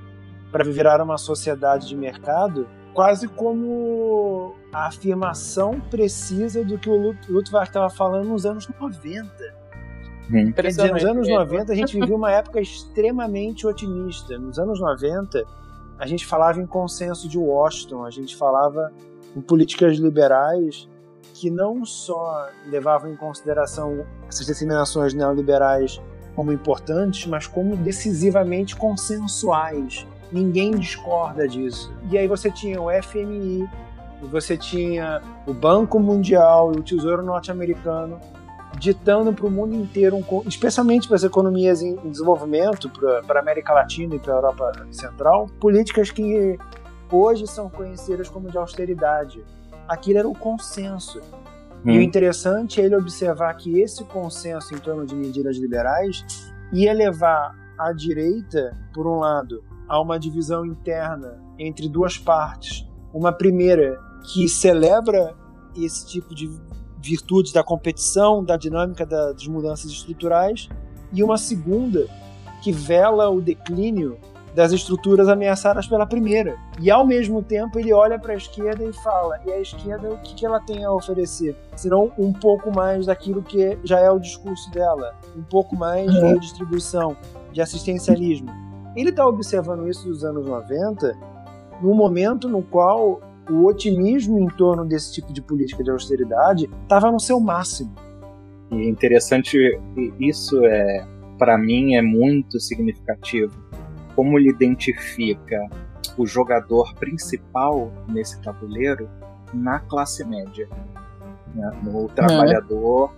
para 0.52 0.64
virar 0.64 1.02
uma 1.02 1.18
sociedade 1.18 1.88
de 1.88 1.96
mercado, 1.96 2.68
quase 2.94 3.28
como 3.28 4.56
a 4.74 4.88
afirmação 4.88 5.80
precisa 5.80 6.66
do 6.66 6.78
que 6.78 6.90
o 6.90 7.16
Luttwak 7.30 7.68
estava 7.68 7.90
falando 7.90 8.28
nos 8.28 8.46
anos 8.46 8.68
90. 8.80 9.30
Hum. 10.32 10.52
Quer 10.52 10.68
dizer, 10.68 10.92
nos 10.92 11.06
anos 11.06 11.28
90 11.28 11.72
a 11.72 11.76
gente 11.76 12.00
viveu 12.00 12.16
uma 12.16 12.32
época 12.32 12.60
extremamente 12.60 13.66
otimista. 13.66 14.38
Nos 14.38 14.60
anos 14.60 14.80
90 14.80 15.44
a 16.00 16.08
gente 16.08 16.26
falava 16.26 16.62
em 16.62 16.66
consenso 16.66 17.28
de 17.28 17.38
Washington, 17.38 18.06
a 18.06 18.10
gente 18.10 18.36
falava 18.36 18.92
em 19.36 19.42
políticas 19.42 19.98
liberais 19.98 20.88
que 21.34 21.50
não 21.50 21.86
só 21.86 22.48
levavam 22.68 23.12
em 23.12 23.16
consideração 23.16 24.06
essas 24.28 24.48
determinações 24.48 25.14
neoliberais 25.14 26.02
como 26.36 26.54
importantes, 26.54 27.26
mas 27.28 27.48
como 27.48 27.76
decisivamente 27.76 28.76
consensuais. 28.76 30.08
Ninguém 30.32 30.72
discorda 30.72 31.48
disso. 31.48 31.94
E 32.10 32.18
aí 32.18 32.28
você 32.28 32.50
tinha 32.50 32.82
o 32.82 32.88
FMI, 32.90 33.70
você 34.32 34.56
tinha 34.56 35.22
o 35.46 35.54
Banco 35.54 36.00
Mundial 36.00 36.72
e 36.74 36.80
o 36.80 36.84
Tesouro 36.84 37.24
Norte-Americano 37.24 38.20
ditando 38.80 39.34
para 39.34 39.46
o 39.46 39.52
mundo 39.52 39.76
inteiro, 39.76 40.16
um, 40.16 40.44
especialmente 40.48 41.08
para 41.08 41.18
as 41.18 41.24
economias 41.24 41.82
em, 41.82 42.00
em 42.04 42.10
desenvolvimento, 42.10 42.90
para 43.28 43.40
a 43.40 43.42
América 43.42 43.74
Latina 43.74 44.16
e 44.16 44.20
para 44.20 44.34
a 44.34 44.38
Europa 44.38 44.88
Central, 44.92 45.48
políticas 45.60 46.10
que 46.10 46.58
hoje 47.12 47.46
são 47.46 47.70
conhecidas 47.70 48.30
como 48.30 48.50
de 48.50 48.58
austeridade. 48.58 49.44
Aquilo 49.88 50.20
era 50.20 50.28
o 50.28 50.34
consenso. 50.34 51.20
Hum. 51.86 51.92
E 51.92 51.98
o 51.98 52.00
hum. 52.00 52.02
interessante 52.02 52.80
é 52.80 52.86
ele 52.86 52.96
observar 52.96 53.54
que 53.56 53.80
esse 53.80 54.04
consenso 54.06 54.74
em 54.74 54.78
torno 54.78 55.06
de 55.06 55.14
medidas 55.14 55.58
liberais 55.58 56.24
ia 56.72 56.94
levar 56.94 57.56
a 57.78 57.92
direita, 57.92 58.78
por 58.94 59.06
um 59.06 59.20
lado, 59.20 59.64
a 59.88 60.00
uma 60.00 60.18
divisão 60.18 60.66
interna 60.66 61.42
entre 61.58 61.90
duas 61.90 62.18
partes. 62.18 62.88
Uma 63.14 63.32
primeira 63.32 64.00
que 64.32 64.48
celebra 64.48 65.36
esse 65.76 66.06
tipo 66.06 66.36
de 66.36 66.50
virtudes 67.02 67.52
da 67.52 67.64
competição, 67.64 68.44
da 68.44 68.58
dinâmica 68.58 69.06
das 69.06 69.48
mudanças 69.48 69.92
estruturais, 69.92 70.70
e 71.12 71.24
uma 71.24 71.38
segunda 71.38 72.08
que 72.62 72.72
vela 72.72 73.30
o 73.30 73.42
declínio 73.42 74.18
das 74.54 74.72
estruturas 74.72 75.28
ameaçadas 75.30 75.88
pela 75.88 76.06
primeira. 76.06 76.58
E 76.82 76.90
ao 76.90 77.06
mesmo 77.06 77.42
tempo 77.42 77.80
ele 77.80 77.94
olha 77.94 78.20
para 78.20 78.34
a 78.34 78.36
esquerda 78.36 78.84
e 78.84 78.92
fala: 78.92 79.40
e 79.46 79.52
a 79.52 79.60
esquerda 79.60 80.10
o 80.10 80.18
que, 80.18 80.36
que 80.36 80.46
ela 80.46 80.60
tem 80.60 80.84
a 80.84 80.92
oferecer? 80.92 81.56
Serão 81.76 82.12
um 82.18 82.34
pouco 82.34 82.72
mais 82.72 83.06
daquilo 83.06 83.42
que 83.42 83.78
já 83.84 84.00
é 84.00 84.10
o 84.10 84.20
discurso 84.20 84.70
dela, 84.72 85.16
um 85.36 85.44
pouco 85.44 85.76
mais 85.76 86.12
de 86.12 86.20
redistribuição, 86.20 87.16
de 87.52 87.62
assistencialismo. 87.62 88.50
Ele 88.96 89.12
está 89.12 89.26
observando 89.26 89.88
isso 89.88 90.08
dos 90.08 90.24
anos 90.24 90.46
90, 90.46 91.18
no 91.82 91.94
momento 91.94 92.50
no 92.50 92.62
qual 92.62 93.22
o 93.50 93.66
otimismo 93.66 94.40
em 94.40 94.48
torno 94.48 94.86
desse 94.86 95.14
tipo 95.14 95.34
de 95.34 95.42
política 95.42 95.84
de 95.84 95.90
austeridade 95.90 96.70
estava 96.84 97.12
no 97.12 97.20
seu 97.20 97.40
máximo. 97.40 97.94
E 98.72 98.88
interessante, 98.88 99.80
isso 100.20 100.64
é, 100.66 101.06
para 101.38 101.58
mim, 101.58 101.96
é 101.96 102.02
muito 102.02 102.60
significativo. 102.60 103.54
Como 104.16 104.38
ele 104.38 104.50
identifica 104.50 105.68
o 106.18 106.26
jogador 106.26 106.94
principal 106.96 107.92
nesse 108.08 108.42
tabuleiro 108.42 109.10
na 109.54 109.80
classe 109.80 110.24
média, 110.26 110.68
né? 111.56 111.72
no 111.82 112.08
trabalhador 112.10 113.12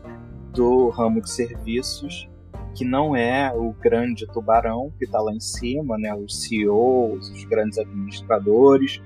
do 0.53 0.89
ramo 0.89 1.21
de 1.21 1.29
serviços, 1.29 2.29
que 2.75 2.85
não 2.85 3.15
é 3.15 3.51
o 3.53 3.73
grande 3.73 4.25
tubarão 4.27 4.93
que 4.97 5.05
está 5.05 5.19
lá 5.19 5.33
em 5.33 5.39
cima, 5.39 5.97
né? 5.97 6.13
os 6.13 6.43
CEOs, 6.43 7.29
os 7.29 7.43
grandes 7.45 7.77
administradores, 7.77 9.01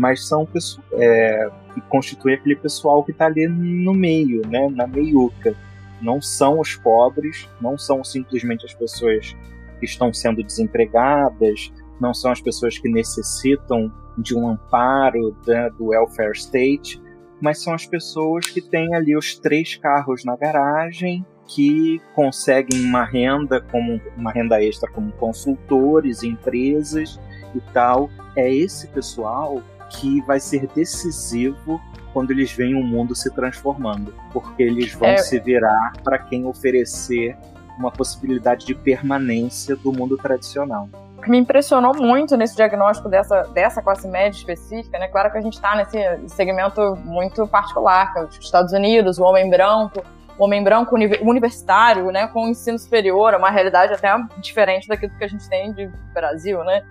mas 0.00 0.26
são 0.26 0.48
é, 0.94 1.50
que 1.74 1.80
constituem 1.82 2.34
aquele 2.34 2.56
pessoal 2.56 3.04
que 3.04 3.12
está 3.12 3.26
ali 3.26 3.46
no 3.46 3.92
meio, 3.92 4.40
né, 4.48 4.66
na 4.70 4.86
meiuca. 4.86 5.54
Não 6.00 6.22
são 6.22 6.58
os 6.58 6.74
pobres, 6.74 7.46
não 7.60 7.76
são 7.76 8.02
simplesmente 8.02 8.64
as 8.64 8.72
pessoas 8.72 9.36
que 9.78 9.84
estão 9.84 10.10
sendo 10.10 10.42
desempregadas, 10.42 11.70
não 12.00 12.14
são 12.14 12.32
as 12.32 12.40
pessoas 12.40 12.78
que 12.78 12.88
necessitam 12.88 13.92
de 14.16 14.34
um 14.34 14.48
amparo 14.48 15.36
né, 15.46 15.68
do 15.76 15.88
welfare 15.88 16.32
state, 16.32 16.98
mas 17.38 17.62
são 17.62 17.74
as 17.74 17.84
pessoas 17.84 18.48
que 18.48 18.62
têm 18.62 18.94
ali 18.94 19.14
os 19.14 19.38
três 19.38 19.76
carros 19.76 20.24
na 20.24 20.34
garagem, 20.34 21.26
que 21.46 22.00
conseguem 22.14 22.86
uma 22.86 23.04
renda 23.04 23.60
como 23.60 24.00
uma 24.16 24.32
renda 24.32 24.64
extra 24.64 24.90
como 24.90 25.12
consultores, 25.12 26.22
empresas 26.22 27.20
e 27.54 27.60
tal. 27.74 28.08
É 28.34 28.50
esse 28.50 28.88
pessoal 28.88 29.62
que 29.90 30.20
vai 30.22 30.40
ser 30.40 30.66
decisivo 30.68 31.80
quando 32.12 32.30
eles 32.30 32.52
veem 32.52 32.74
o 32.74 32.82
mundo 32.82 33.14
se 33.14 33.30
transformando, 33.30 34.14
porque 34.32 34.62
eles 34.62 34.92
vão 34.94 35.10
é... 35.10 35.18
se 35.18 35.38
virar 35.38 35.92
para 36.02 36.18
quem 36.18 36.44
oferecer 36.46 37.36
uma 37.78 37.90
possibilidade 37.90 38.66
de 38.66 38.74
permanência 38.74 39.76
do 39.76 39.92
mundo 39.92 40.16
tradicional. 40.16 40.88
O 41.16 41.22
que 41.22 41.30
me 41.30 41.38
impressionou 41.38 41.94
muito 41.94 42.36
nesse 42.36 42.56
diagnóstico 42.56 43.08
dessa, 43.08 43.42
dessa 43.54 43.82
classe 43.82 44.08
média 44.08 44.36
específica, 44.36 44.98
né? 44.98 45.08
Claro 45.08 45.30
que 45.30 45.38
a 45.38 45.40
gente 45.40 45.54
está 45.54 45.76
nesse 45.76 45.98
segmento 46.34 46.96
muito 47.04 47.46
particular, 47.46 48.12
que 48.12 48.18
é 48.18 48.24
os 48.24 48.38
Estados 48.38 48.72
Unidos, 48.72 49.18
o 49.18 49.24
homem 49.24 49.48
branco, 49.50 50.02
o 50.38 50.44
homem 50.44 50.64
branco 50.64 50.94
universitário, 50.94 52.06
né, 52.06 52.26
com 52.28 52.48
ensino 52.48 52.78
superior, 52.78 53.34
é 53.34 53.36
uma 53.36 53.50
realidade 53.50 53.92
até 53.92 54.08
diferente 54.38 54.88
daquilo 54.88 55.12
que 55.18 55.24
a 55.24 55.28
gente 55.28 55.46
tem 55.48 55.72
de 55.74 55.86
Brasil, 56.14 56.64
né? 56.64 56.82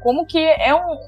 Como 0.00 0.24
que 0.24 0.38
é 0.38 0.74
um 0.74 0.98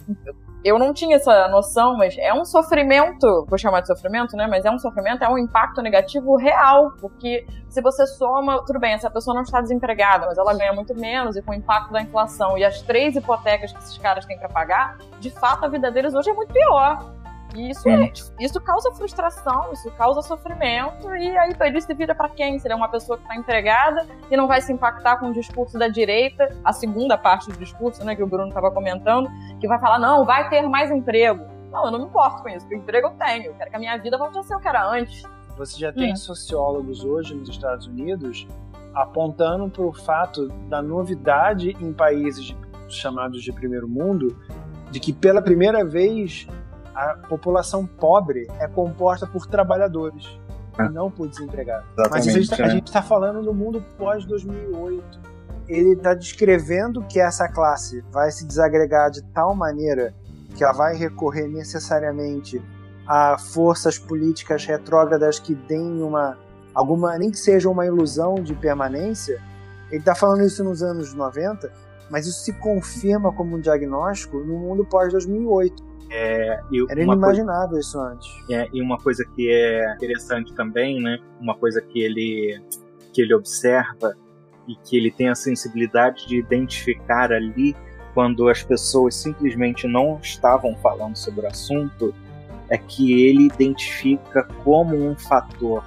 eu 0.66 0.81
não 0.81 0.92
tinha 0.92 1.16
essa 1.16 1.46
noção, 1.46 1.96
mas 1.96 2.16
é 2.18 2.35
um 2.35 2.44
sofrimento, 2.44 3.46
vou 3.48 3.57
chamar 3.57 3.83
de 3.83 3.87
sofrimento, 3.87 4.37
né? 4.37 4.48
Mas 4.48 4.64
é 4.64 4.70
um 4.70 4.79
sofrimento, 4.79 5.22
é 5.22 5.29
um 5.29 5.38
impacto 5.38 5.81
negativo 5.81 6.37
real, 6.37 6.92
porque 7.00 7.46
se 7.68 7.81
você 7.81 8.05
soma, 8.07 8.64
tudo 8.66 8.81
bem, 8.81 8.92
essa 8.92 9.09
pessoa 9.09 9.35
não 9.35 9.42
está 9.42 9.61
desempregada, 9.61 10.26
mas 10.26 10.37
ela 10.37 10.52
ganha 10.55 10.72
muito 10.72 10.92
menos 10.98 11.37
e 11.37 11.42
com 11.42 11.52
o 11.52 11.55
impacto 11.55 11.92
da 11.92 12.02
inflação 12.02 12.59
e 12.59 12.64
as 12.64 12.83
três 12.83 13.14
hipotecas 13.14 13.70
que 13.72 13.79
esses 13.79 13.96
caras 13.98 14.26
têm 14.26 14.37
para 14.38 14.48
pagar, 14.48 14.98
de 15.20 15.31
fato 15.31 15.64
a 15.64 15.68
vida 15.68 15.88
deles 15.90 16.14
hoje 16.14 16.31
é 16.31 16.33
muito 16.33 16.52
pior. 16.52 17.15
E 17.56 17.70
isso, 17.70 17.88
é, 17.88 18.12
isso 18.38 18.60
causa 18.60 18.92
frustração, 18.92 19.72
isso 19.72 19.90
causa 19.92 20.20
sofrimento, 20.20 21.14
e 21.16 21.36
aí 21.38 21.56
ele 21.58 21.80
se 21.80 21.94
vira 21.94 22.14
para 22.14 22.28
quem? 22.28 22.58
Se 22.58 22.66
ele 22.66 22.74
é 22.74 22.76
uma 22.76 22.88
pessoa 22.88 23.16
que 23.16 23.24
está 23.24 23.34
empregada 23.34 24.06
e 24.30 24.36
não 24.36 24.46
vai 24.46 24.60
se 24.60 24.70
impactar 24.70 25.16
com 25.16 25.30
o 25.30 25.32
discurso 25.32 25.78
da 25.78 25.88
direita, 25.88 26.54
a 26.62 26.72
segunda 26.72 27.16
parte 27.16 27.50
do 27.50 27.56
discurso, 27.56 28.04
né, 28.04 28.14
que 28.14 28.22
o 28.22 28.26
Bruno 28.26 28.48
estava 28.48 28.70
comentando, 28.70 29.30
que 29.58 29.66
vai 29.66 29.80
falar, 29.80 29.98
não, 29.98 30.26
vai 30.26 30.50
ter 30.50 30.60
mais 30.68 30.90
emprego. 30.90 31.46
Não, 31.72 31.86
eu 31.86 31.90
não 31.90 31.98
me 32.00 32.04
importo 32.04 32.42
com 32.42 32.48
isso, 32.50 32.66
porque 32.66 32.76
emprego 32.76 33.08
eu 33.08 33.12
tenho, 33.12 33.46
eu 33.46 33.54
quero 33.54 33.70
que 33.70 33.76
a 33.76 33.78
minha 33.78 33.96
vida 33.96 34.18
volte 34.18 34.38
a 34.38 34.42
ser 34.42 34.54
o 34.54 34.60
que 34.60 34.68
era 34.68 34.86
antes. 34.86 35.22
Você 35.56 35.78
já 35.78 35.90
tem 35.90 36.12
hum. 36.12 36.16
sociólogos 36.16 37.02
hoje 37.02 37.34
nos 37.34 37.48
Estados 37.48 37.86
Unidos 37.86 38.46
apontando 38.94 39.68
para 39.68 39.82
o 39.82 39.92
fato 39.92 40.48
da 40.68 40.82
novidade 40.82 41.76
em 41.80 41.92
países 41.92 42.54
chamados 42.88 43.42
de 43.42 43.52
primeiro 43.52 43.88
mundo, 43.88 44.38
de 44.90 45.00
que 45.00 45.12
pela 45.12 45.42
primeira 45.42 45.84
vez 45.84 46.46
a 46.96 47.14
população 47.28 47.87
pobre 47.87 48.48
é 48.59 48.66
composta 48.66 49.26
por 49.26 49.46
trabalhadores 49.46 50.24
e 50.78 50.82
é. 50.82 50.88
não 50.88 51.11
por 51.11 51.28
desempregados. 51.28 51.87
Mas 52.11 52.26
a 52.26 52.30
gente 52.30 52.50
está 52.50 52.64
é. 52.64 52.80
tá 52.80 53.02
falando 53.02 53.42
no 53.42 53.52
mundo 53.52 53.85
pós-2008. 53.98 55.02
Ele 55.68 55.92
está 55.92 56.14
descrevendo 56.14 57.02
que 57.02 57.20
essa 57.20 57.48
classe 57.48 58.02
vai 58.11 58.30
se 58.30 58.46
desagregar 58.46 59.11
de 59.11 59.22
tal 59.24 59.54
maneira 59.54 60.14
que 60.54 60.64
ela 60.64 60.72
vai 60.72 60.96
recorrer 60.96 61.48
necessariamente 61.48 62.62
a 63.06 63.37
forças 63.37 63.98
políticas 63.98 64.64
retrógradas 64.64 65.38
que 65.38 65.54
deem 65.54 66.02
uma 66.02 66.38
alguma 66.74 67.16
nem 67.18 67.30
que 67.30 67.38
seja 67.38 67.68
uma 67.68 67.85
ilusão 67.85 68.37
de 68.37 68.54
permanência. 68.54 69.40
Ele 69.90 70.00
está 70.00 70.14
falando 70.14 70.44
isso 70.44 70.64
nos 70.64 70.82
anos 70.82 71.12
90, 71.12 71.70
mas 72.10 72.26
isso 72.26 72.40
se 72.40 72.52
confirma 72.54 73.32
como 73.32 73.56
um 73.56 73.60
diagnóstico 73.60 74.38
no 74.38 74.58
mundo 74.58 74.84
pós-2008. 74.84 75.72
É, 76.10 76.60
Era 76.88 77.02
inimaginável 77.02 77.70
coisa, 77.70 77.80
isso 77.80 78.00
antes. 78.00 78.28
É, 78.50 78.68
e 78.72 78.80
uma 78.80 78.98
coisa 78.98 79.24
que 79.34 79.50
é 79.50 79.92
interessante 79.94 80.52
também, 80.54 81.02
né? 81.02 81.18
Uma 81.40 81.56
coisa 81.56 81.80
que 81.80 82.00
ele, 82.00 82.62
que 83.12 83.22
ele 83.22 83.34
observa 83.34 84.14
e 84.68 84.76
que 84.76 84.96
ele 84.96 85.10
tem 85.10 85.28
a 85.28 85.34
sensibilidade 85.34 86.26
de 86.26 86.38
identificar 86.38 87.32
ali 87.32 87.74
quando 88.14 88.48
as 88.48 88.62
pessoas 88.62 89.14
simplesmente 89.14 89.86
não 89.86 90.18
estavam 90.22 90.74
falando 90.76 91.16
sobre 91.16 91.44
o 91.44 91.48
assunto, 91.48 92.14
é 92.70 92.78
que 92.78 93.26
ele 93.26 93.44
identifica 93.44 94.44
como 94.64 94.96
um 94.96 95.14
fator 95.14 95.84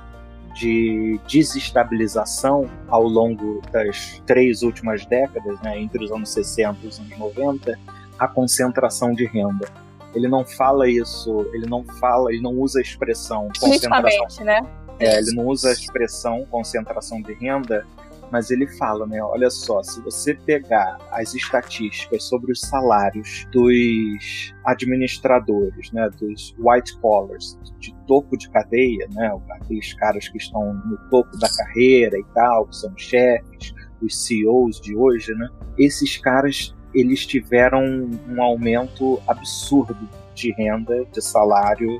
de 0.53 1.19
desestabilização 1.27 2.69
ao 2.87 3.03
longo 3.03 3.61
das 3.71 4.21
três 4.25 4.61
últimas 4.61 5.05
décadas, 5.05 5.59
né, 5.61 5.79
entre 5.79 6.03
os 6.03 6.11
anos 6.11 6.29
60 6.29 6.77
e 6.83 6.87
os 6.87 6.99
anos 6.99 7.17
90, 7.17 7.79
a 8.17 8.27
concentração 8.27 9.13
de 9.13 9.25
renda 9.25 9.67
ele 10.13 10.27
não 10.27 10.43
fala 10.43 10.89
isso, 10.89 11.47
ele 11.53 11.67
não 11.67 11.83
fala, 11.83 12.31
ele 12.31 12.41
não 12.41 12.53
usa 12.53 12.79
a 12.79 12.81
expressão 12.81 13.49
concentração. 13.59 14.45
né? 14.45 14.61
É, 14.99 15.17
ele 15.17 15.33
não 15.33 15.45
usa 15.45 15.69
a 15.69 15.71
expressão 15.71 16.45
concentração 16.49 17.21
de 17.21 17.33
renda, 17.33 17.85
mas 18.31 18.51
ele 18.51 18.67
fala, 18.77 19.05
né? 19.05 19.21
Olha 19.23 19.49
só, 19.49 19.81
se 19.81 20.01
você 20.01 20.33
pegar 20.33 20.97
as 21.11 21.33
estatísticas 21.33 22.23
sobre 22.23 22.51
os 22.51 22.61
salários 22.61 23.47
dos 23.51 24.53
administradores, 24.65 25.91
né, 25.91 26.09
dos 26.19 26.55
white 26.59 26.97
collars, 26.99 27.57
de 27.79 27.95
topo 28.07 28.37
de 28.37 28.49
cadeia, 28.49 29.07
né, 29.13 29.31
aqueles 29.51 29.93
caras 29.93 30.27
que 30.29 30.37
estão 30.37 30.73
no 30.73 30.97
topo 31.09 31.37
da 31.37 31.49
carreira 31.49 32.17
e 32.17 32.23
tal, 32.33 32.67
que 32.67 32.75
são 32.75 32.95
chefes, 32.97 33.73
os 34.01 34.25
CEOs 34.25 34.79
de 34.79 34.95
hoje, 34.95 35.33
né? 35.33 35.49
Esses 35.77 36.17
caras 36.17 36.73
eles 36.93 37.25
tiveram 37.25 38.09
um 38.27 38.41
aumento 38.41 39.21
absurdo 39.27 39.97
de 40.33 40.51
renda, 40.53 41.05
de 41.11 41.21
salário 41.21 41.99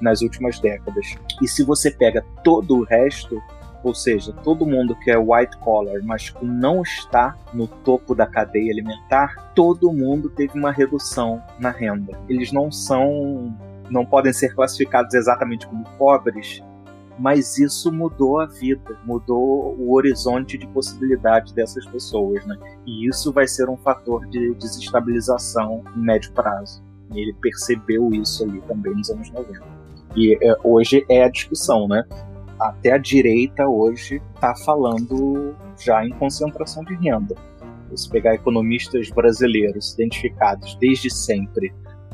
nas 0.00 0.22
últimas 0.22 0.60
décadas. 0.60 1.16
E 1.42 1.48
se 1.48 1.64
você 1.64 1.90
pega 1.90 2.24
todo 2.44 2.78
o 2.78 2.84
resto, 2.84 3.42
ou 3.82 3.94
seja, 3.94 4.32
todo 4.44 4.66
mundo 4.66 4.96
que 4.96 5.10
é 5.10 5.16
white 5.16 5.56
collar, 5.58 6.00
mas 6.02 6.30
que 6.30 6.44
não 6.44 6.82
está 6.82 7.36
no 7.52 7.66
topo 7.66 8.14
da 8.14 8.26
cadeia 8.26 8.72
alimentar, 8.72 9.52
todo 9.54 9.92
mundo 9.92 10.28
teve 10.30 10.58
uma 10.58 10.72
redução 10.72 11.42
na 11.58 11.70
renda. 11.70 12.18
Eles 12.28 12.52
não 12.52 12.70
são, 12.70 13.54
não 13.90 14.04
podem 14.04 14.32
ser 14.32 14.54
classificados 14.54 15.14
exatamente 15.14 15.66
como 15.66 15.84
pobres, 15.96 16.62
mas 17.18 17.58
isso 17.58 17.92
mudou 17.92 18.40
a 18.40 18.46
vida, 18.46 18.96
mudou 19.04 19.76
o 19.76 19.92
horizonte 19.94 20.56
de 20.56 20.66
possibilidade 20.68 21.52
dessas 21.52 21.84
pessoas, 21.86 22.44
né? 22.46 22.56
E 22.86 23.08
isso 23.08 23.32
vai 23.32 23.46
ser 23.46 23.68
um 23.68 23.76
fator 23.76 24.24
de 24.26 24.54
desestabilização 24.54 25.82
em 25.96 26.00
médio 26.00 26.32
prazo. 26.32 26.82
E 27.12 27.20
ele 27.20 27.34
percebeu 27.40 28.10
isso 28.12 28.44
ali 28.44 28.60
também 28.62 28.94
nos 28.94 29.10
anos 29.10 29.30
90. 29.30 29.78
E 30.16 30.38
é, 30.40 30.56
hoje 30.62 31.04
é 31.08 31.24
a 31.24 31.28
discussão, 31.28 31.88
né? 31.88 32.04
Até 32.58 32.92
a 32.92 32.98
direita 32.98 33.66
hoje 33.68 34.20
está 34.34 34.54
falando 34.56 35.54
já 35.78 36.04
em 36.04 36.10
concentração 36.10 36.84
de 36.84 36.94
renda. 36.94 37.34
Se 37.94 38.08
pegar 38.10 38.34
economistas 38.34 39.10
brasileiros 39.10 39.94
identificados 39.94 40.74
desde 40.76 41.10
sempre 41.10 41.72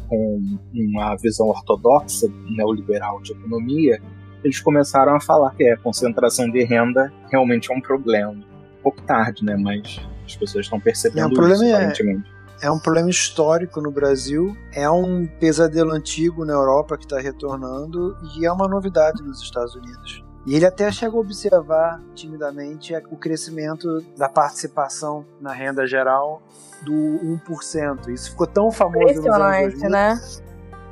com 0.08 0.40
uma 0.72 1.16
visão 1.16 1.48
ortodoxa 1.48 2.28
neoliberal 2.48 3.20
de 3.22 3.32
economia, 3.32 4.00
eles 4.44 4.60
começaram 4.60 5.16
a 5.16 5.20
falar 5.20 5.54
que 5.54 5.64
é, 5.64 5.72
a 5.72 5.78
concentração 5.78 6.50
de 6.50 6.62
renda 6.64 7.12
realmente 7.30 7.72
é 7.72 7.74
um 7.74 7.80
problema. 7.80 8.32
Um 8.32 8.82
pouco 8.82 9.00
tarde, 9.02 9.44
né? 9.44 9.56
Mas 9.56 9.98
as 10.24 10.36
pessoas 10.36 10.66
estão 10.66 10.78
percebendo 10.78 11.40
é, 11.40 11.52
isso, 11.52 11.64
aparentemente. 11.64 12.30
É, 12.60 12.66
é 12.66 12.70
um 12.70 12.78
problema 12.78 13.10
histórico 13.10 13.80
no 13.80 13.90
Brasil, 13.90 14.56
é 14.72 14.88
um 14.88 15.26
pesadelo 15.26 15.92
antigo 15.92 16.44
na 16.44 16.52
Europa 16.52 16.96
que 16.96 17.04
está 17.04 17.18
retornando 17.18 18.16
e 18.36 18.46
é 18.46 18.52
uma 18.52 18.68
novidade 18.68 19.22
nos 19.22 19.42
Estados 19.42 19.74
Unidos. 19.74 20.23
E 20.46 20.54
ele 20.54 20.66
até 20.66 20.90
chegou 20.92 21.20
a 21.20 21.22
observar 21.22 22.00
timidamente 22.14 22.94
o 23.10 23.16
crescimento 23.16 24.02
da 24.16 24.28
participação 24.28 25.24
na 25.40 25.52
renda 25.52 25.86
geral 25.86 26.42
do 26.82 26.92
1%. 26.92 28.08
Isso 28.08 28.30
ficou 28.30 28.46
tão 28.46 28.70
famoso 28.70 29.14
nos 29.14 29.26
anos 29.26 29.72
2000. 29.72 29.90
né? 29.90 30.20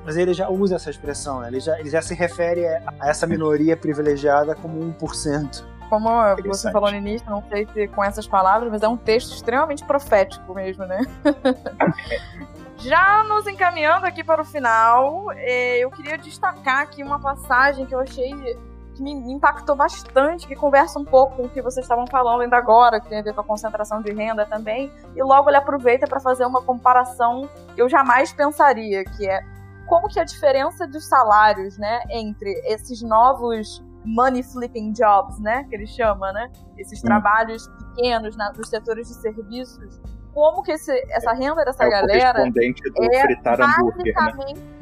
mas 0.05 0.17
ele 0.17 0.35
já 0.35 0.49
usa 0.49 0.77
essa 0.77 0.91
expressão, 0.91 1.41
né? 1.41 1.49
ele, 1.49 1.61
já, 1.61 1.79
ele 1.79 1.89
já 1.89 2.03
se 2.03 2.15
refere 2.15 2.67
a 2.67 3.09
essa 3.09 3.27
minoria 3.27 3.77
privilegiada 3.77 4.55
como 4.55 4.81
1%. 4.95 5.65
Como 5.89 6.09
você 6.47 6.73
falou 6.73 6.91
no 6.91 6.97
início, 6.97 7.29
não 7.31 7.45
sei 7.49 7.69
se 7.73 7.87
com 7.89 8.03
essas 8.03 8.27
palavras, 8.27 8.71
mas 8.71 8.83
é 8.83 8.89
um 8.89 8.97
texto 8.97 9.35
extremamente 9.35 9.85
profético 9.85 10.55
mesmo, 10.55 10.87
né? 10.87 11.01
Já 12.79 13.23
nos 13.25 13.47
encaminhando 13.47 14.07
aqui 14.07 14.25
para 14.25 14.41
o 14.41 14.45
final, 14.45 15.31
eh, 15.37 15.79
eu 15.79 15.91
queria 15.91 16.17
destacar 16.17 16.81
aqui 16.81 17.03
uma 17.03 17.21
passagem 17.21 17.85
que 17.85 17.95
eu 17.95 18.01
achei 18.01 18.59
que 19.03 19.15
me 19.15 19.33
impactou 19.33 19.75
bastante, 19.75 20.47
que 20.47 20.55
conversa 20.55 20.99
um 20.99 21.05
pouco 21.05 21.37
com 21.37 21.43
o 21.45 21.49
que 21.49 21.61
vocês 21.61 21.85
estavam 21.85 22.07
falando 22.07 22.43
ainda 22.43 22.57
agora, 22.57 23.01
que 23.01 23.09
tem 23.09 23.19
a 23.19 23.23
ver 23.23 23.35
com 23.35 23.41
a 23.41 23.45
concentração 23.45 24.01
de 24.01 24.13
renda 24.13 24.47
também, 24.47 24.93
e 25.17 25.23
logo 25.23 25.51
ele 25.51 25.57
aproveita 25.57 26.07
para 26.07 26.21
fazer 26.21 26.47
uma 26.47 26.63
comparação 26.63 27.49
que 27.75 27.83
eu 27.83 27.89
jamais 27.89 28.33
pensaria, 28.33 29.05
que 29.05 29.29
é 29.29 29.41
como 29.87 30.09
que 30.09 30.21
a 30.21 30.25
diferença 30.25 30.87
dos 30.87 31.07
salários, 31.07 31.77
né, 31.77 32.01
entre 32.11 32.51
esses 32.65 33.03
novos 33.03 33.83
money 34.05 34.43
flipping 34.43 34.93
jobs, 34.93 35.39
né, 35.41 35.65
que 35.69 35.75
ele 35.75 35.87
chama, 35.87 36.33
né, 36.33 36.51
esses 36.79 37.01
Sim. 37.01 37.07
trabalhos 37.07 37.69
pequenos 37.69 38.37
na, 38.37 38.53
nos 38.53 38.69
setores 38.69 39.09
de 39.09 39.15
serviços, 39.15 40.01
como 40.33 40.63
que 40.63 40.73
esse, 40.73 40.93
essa 41.11 41.33
renda 41.33 41.65
dessa 41.65 41.85
é 41.85 41.91
galera 41.91 42.51
do 42.51 43.05
é 43.05 43.21
fritar 43.21 43.59
basicamente 43.59 44.61
né? 44.61 44.73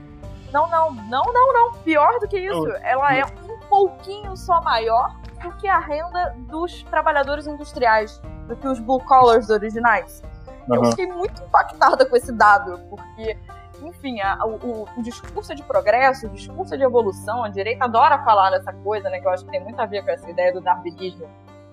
não, 0.53 0.69
não, 0.69 0.93
não, 0.93 1.23
não, 1.33 1.53
não, 1.53 1.73
pior 1.83 2.19
do 2.21 2.29
que 2.29 2.39
isso, 2.39 2.69
ela 2.83 3.15
é 3.15 3.25
um 3.25 3.50
pouquinho 3.81 4.37
só 4.37 4.61
maior 4.63 5.17
do 5.43 5.51
que 5.53 5.67
a 5.67 5.79
renda 5.79 6.35
dos 6.51 6.83
trabalhadores 6.85 7.47
industriais, 7.47 8.21
do 8.47 8.57
que 8.57 8.69
os 8.69 8.79
blue 8.79 9.01
collars 9.01 9.49
originais. 9.49 10.23
Uhum. 10.69 10.77
Eu 10.77 10.85
fiquei 10.87 11.07
muito 11.07 11.43
impactada 11.43 12.05
com 12.05 12.15
esse 12.15 12.33
dado, 12.33 12.79
porque, 12.91 13.39
enfim, 13.83 14.21
a, 14.21 14.45
o, 14.45 14.87
o, 14.97 15.03
discurso 15.03 15.55
de 15.55 15.63
progresso, 15.63 16.27
o 16.27 16.31
discurso 16.31 16.77
de 16.77 16.85
evolução, 16.85 17.43
a 17.43 17.49
direita 17.49 17.85
adora 17.87 18.23
falar 18.23 18.51
dessa 18.51 18.73
coisa, 18.73 19.09
né, 19.09 19.19
que 19.19 19.27
eu 19.27 19.31
acho 19.31 19.45
que 19.45 19.51
tem 19.51 19.63
muito 19.63 19.81
a 19.81 19.87
ver 19.87 20.05
com 20.05 20.11
essa 20.11 20.29
ideia 20.29 20.53
do 20.53 20.61
darwinismo 20.61 21.27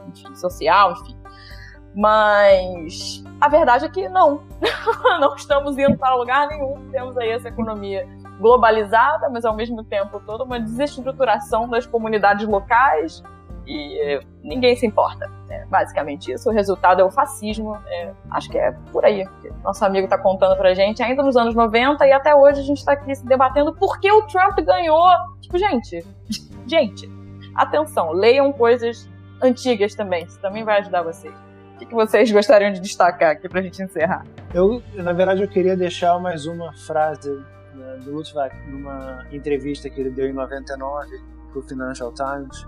enfim, 0.07 0.33
social, 0.35 0.93
enfim. 0.93 1.17
Mas 1.93 3.23
a 3.41 3.49
verdade 3.49 3.85
é 3.85 3.89
que 3.89 4.07
não. 4.07 4.43
não 5.19 5.35
estamos 5.35 5.77
indo 5.77 5.97
para 5.97 6.15
lugar 6.15 6.47
nenhum. 6.47 6.89
Temos 6.91 7.17
aí 7.17 7.31
essa 7.31 7.49
economia 7.49 8.07
globalizada, 8.39 9.29
mas 9.29 9.45
ao 9.45 9.55
mesmo 9.55 9.83
tempo 9.83 10.21
toda 10.25 10.43
uma 10.43 10.59
desestruturação 10.59 11.67
das 11.67 11.85
comunidades 11.85 12.47
locais 12.47 13.23
e 13.67 14.19
ninguém 14.41 14.75
se 14.75 14.85
importa. 14.85 15.29
É 15.49 15.65
basicamente 15.65 16.31
isso. 16.31 16.49
O 16.49 16.53
resultado 16.53 17.01
é 17.01 17.03
o 17.03 17.11
fascismo. 17.11 17.77
É, 17.87 18.11
acho 18.31 18.49
que 18.49 18.57
é 18.57 18.71
por 18.91 19.03
aí 19.03 19.27
que 19.41 19.51
nosso 19.63 19.83
amigo 19.83 20.05
está 20.05 20.17
contando 20.17 20.55
pra 20.57 20.73
gente, 20.73 21.03
ainda 21.03 21.21
nos 21.21 21.35
anos 21.35 21.53
90 21.53 22.05
e 22.07 22.11
até 22.11 22.33
hoje 22.33 22.61
a 22.61 22.63
gente 22.63 22.77
está 22.77 22.93
aqui 22.93 23.13
se 23.13 23.25
debatendo 23.25 23.73
por 23.73 23.99
que 23.99 24.11
o 24.11 24.21
Trump 24.23 24.57
ganhou. 24.59 25.05
Tipo, 25.41 25.57
gente, 25.57 26.05
gente, 26.65 27.11
atenção, 27.55 28.11
leiam 28.11 28.51
coisas 28.53 29.09
antigas 29.41 29.93
também, 29.93 30.23
isso 30.25 30.39
também 30.39 30.63
vai 30.63 30.79
ajudar 30.79 31.03
vocês. 31.03 31.33
O 31.75 31.79
que 31.79 31.93
vocês 31.93 32.31
gostariam 32.31 32.71
de 32.71 32.79
destacar 32.79 33.31
aqui 33.31 33.47
pra 33.47 33.61
gente 33.61 33.83
encerrar? 33.83 34.25
Eu, 34.51 34.81
na 34.95 35.13
verdade, 35.13 35.43
eu 35.43 35.47
queria 35.47 35.77
deixar 35.77 36.17
mais 36.19 36.47
uma 36.47 36.73
frase 36.73 37.39
né, 37.77 37.97
do 38.03 38.11
Luttwak 38.11 38.55
numa 38.69 39.25
entrevista 39.31 39.89
que 39.89 40.01
ele 40.01 40.09
deu 40.09 40.27
em 40.27 40.33
99 40.33 41.21
pro 41.51 41.61
Financial 41.61 42.11
Times, 42.13 42.65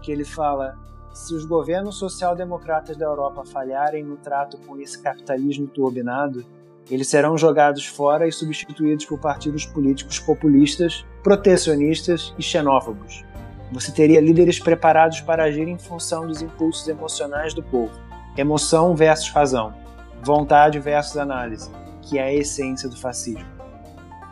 que 0.00 0.12
ele 0.12 0.24
fala 0.24 0.76
se 1.12 1.34
os 1.34 1.44
governos 1.44 1.98
social-democratas 1.98 2.96
da 2.96 3.04
Europa 3.04 3.44
falharem 3.44 4.02
no 4.02 4.16
trato 4.16 4.56
com 4.58 4.80
esse 4.80 5.00
capitalismo 5.00 5.66
turbinado, 5.66 6.44
eles 6.90 7.08
serão 7.08 7.36
jogados 7.36 7.86
fora 7.86 8.26
e 8.26 8.32
substituídos 8.32 9.04
por 9.04 9.18
partidos 9.18 9.66
políticos 9.66 10.18
populistas, 10.18 11.04
protecionistas 11.22 12.34
e 12.38 12.42
xenófobos. 12.42 13.24
Você 13.70 13.92
teria 13.92 14.20
líderes 14.20 14.58
preparados 14.58 15.20
para 15.20 15.44
agir 15.44 15.68
em 15.68 15.78
função 15.78 16.26
dos 16.26 16.42
impulsos 16.42 16.88
emocionais 16.88 17.54
do 17.54 17.62
povo. 17.62 17.92
Emoção 18.36 18.96
versus 18.96 19.30
razão. 19.30 19.74
Vontade 20.22 20.78
versus 20.78 21.16
análise, 21.16 21.70
que 22.02 22.18
é 22.18 22.22
a 22.22 22.34
essência 22.34 22.88
do 22.88 22.96
fascismo. 22.96 23.61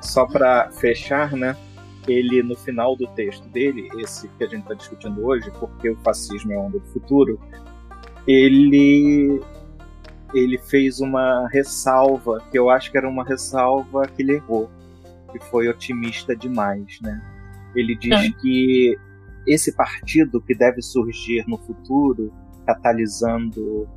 Só 0.00 0.26
para 0.26 0.70
fechar, 0.70 1.32
né? 1.32 1.56
Ele, 2.08 2.42
no 2.42 2.56
final 2.56 2.96
do 2.96 3.06
texto 3.08 3.46
dele, 3.48 3.88
esse 3.98 4.28
que 4.28 4.44
a 4.44 4.46
gente 4.46 4.62
está 4.62 4.74
discutindo 4.74 5.24
hoje, 5.24 5.50
porque 5.58 5.90
o 5.90 5.96
fascismo 5.98 6.52
é 6.52 6.58
onda 6.58 6.78
do 6.78 6.86
futuro, 6.86 7.38
ele 8.26 9.40
ele 10.32 10.58
fez 10.58 11.00
uma 11.00 11.48
ressalva 11.48 12.40
que 12.50 12.58
eu 12.58 12.70
acho 12.70 12.90
que 12.90 12.96
era 12.96 13.08
uma 13.08 13.24
ressalva 13.24 14.06
que 14.06 14.22
ele 14.22 14.34
errou, 14.34 14.70
que 15.32 15.40
foi 15.46 15.68
otimista 15.68 16.36
demais, 16.36 17.00
né? 17.02 17.20
Ele 17.74 17.96
diz 17.96 18.12
é. 18.12 18.30
que 18.40 18.98
esse 19.46 19.72
partido 19.72 20.40
que 20.40 20.54
deve 20.54 20.80
surgir 20.82 21.44
no 21.48 21.58
futuro, 21.58 22.32
catalisando 22.66 23.88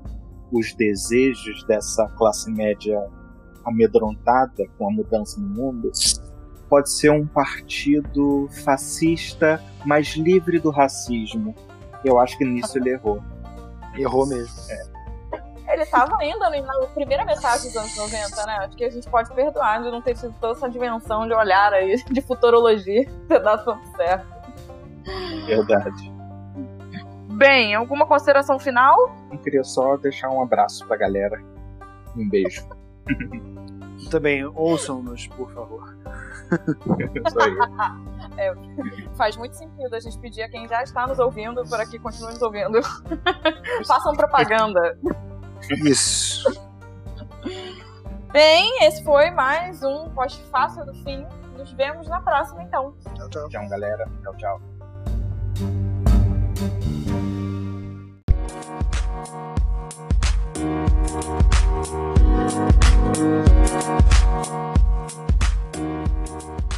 os 0.51 0.73
desejos 0.73 1.63
dessa 1.65 2.07
classe 2.17 2.51
média 2.51 2.99
amedrontada 3.65 4.65
com 4.77 4.87
a 4.87 4.91
mudança 4.91 5.39
no 5.39 5.47
mundo, 5.47 5.91
pode 6.69 6.91
ser 6.91 7.11
um 7.11 7.25
partido 7.25 8.47
fascista, 8.63 9.61
mas 9.85 10.15
livre 10.15 10.59
do 10.59 10.69
racismo. 10.69 11.55
Eu 12.03 12.19
acho 12.19 12.37
que 12.37 12.43
nisso 12.43 12.77
ele 12.77 12.89
errou. 12.89 13.21
Errou 13.95 14.25
mesmo. 14.25 14.53
É. 14.69 14.93
Ele 15.73 15.83
estava 15.83 16.17
ainda 16.19 16.49
na 16.49 16.87
primeira 16.87 17.23
metade 17.25 17.63
dos 17.63 17.75
anos 17.75 17.95
90, 17.95 18.45
né? 18.45 18.57
Acho 18.57 18.75
que 18.75 18.83
a 18.83 18.89
gente 18.89 19.09
pode 19.09 19.33
perdoar 19.33 19.81
de 19.81 19.89
não 19.89 20.01
ter 20.01 20.15
tido 20.15 20.33
toda 20.39 20.53
essa 20.53 20.69
dimensão 20.69 21.25
de 21.27 21.33
olhar 21.33 21.73
aí, 21.73 21.95
de 22.03 22.21
futurologia, 22.21 23.09
ter 23.27 23.39
dado 23.39 23.63
tudo 23.63 23.95
certo. 23.95 24.27
Verdade. 25.45 26.13
Bem, 27.37 27.73
alguma 27.73 28.05
consideração 28.05 28.59
final? 28.59 29.15
Eu 29.31 29.37
queria 29.39 29.63
só 29.63 29.97
deixar 29.97 30.29
um 30.29 30.41
abraço 30.41 30.85
pra 30.85 30.97
galera. 30.97 31.41
Um 32.15 32.29
beijo. 32.29 32.67
Também, 34.09 34.45
ouçam-nos, 34.45 35.27
por 35.27 35.51
favor. 35.51 35.95
Isso 37.25 37.39
aí. 37.39 38.03
É, 38.35 38.51
faz 39.15 39.37
muito 39.37 39.53
sentido 39.55 39.93
a 39.93 39.99
gente 39.99 40.17
pedir 40.17 40.41
a 40.41 40.49
quem 40.49 40.67
já 40.67 40.81
está 40.81 41.05
nos 41.05 41.19
ouvindo 41.19 41.63
para 41.69 41.85
que 41.85 41.99
continue 41.99 42.31
nos 42.33 42.41
ouvindo. 42.41 42.79
Façam 43.85 44.13
propaganda. 44.13 44.97
Isso. 45.69 46.43
Bem, 48.31 48.83
esse 48.83 49.03
foi 49.03 49.29
mais 49.29 49.83
um 49.83 50.09
post 50.09 50.41
fácil 50.45 50.83
do 50.83 50.95
fim. 51.03 51.23
Nos 51.55 51.71
vemos 51.73 52.07
na 52.07 52.21
próxima, 52.21 52.63
então. 52.63 52.95
Tchau, 53.15 53.29
tchau. 53.29 53.49
Tchau, 53.49 53.69
galera. 53.69 54.09
Tchau, 54.23 54.35
tchau. 54.37 54.61
Thank 59.13 60.13
you. 60.13 60.22
Thank 60.63 60.87
you. 66.53 66.72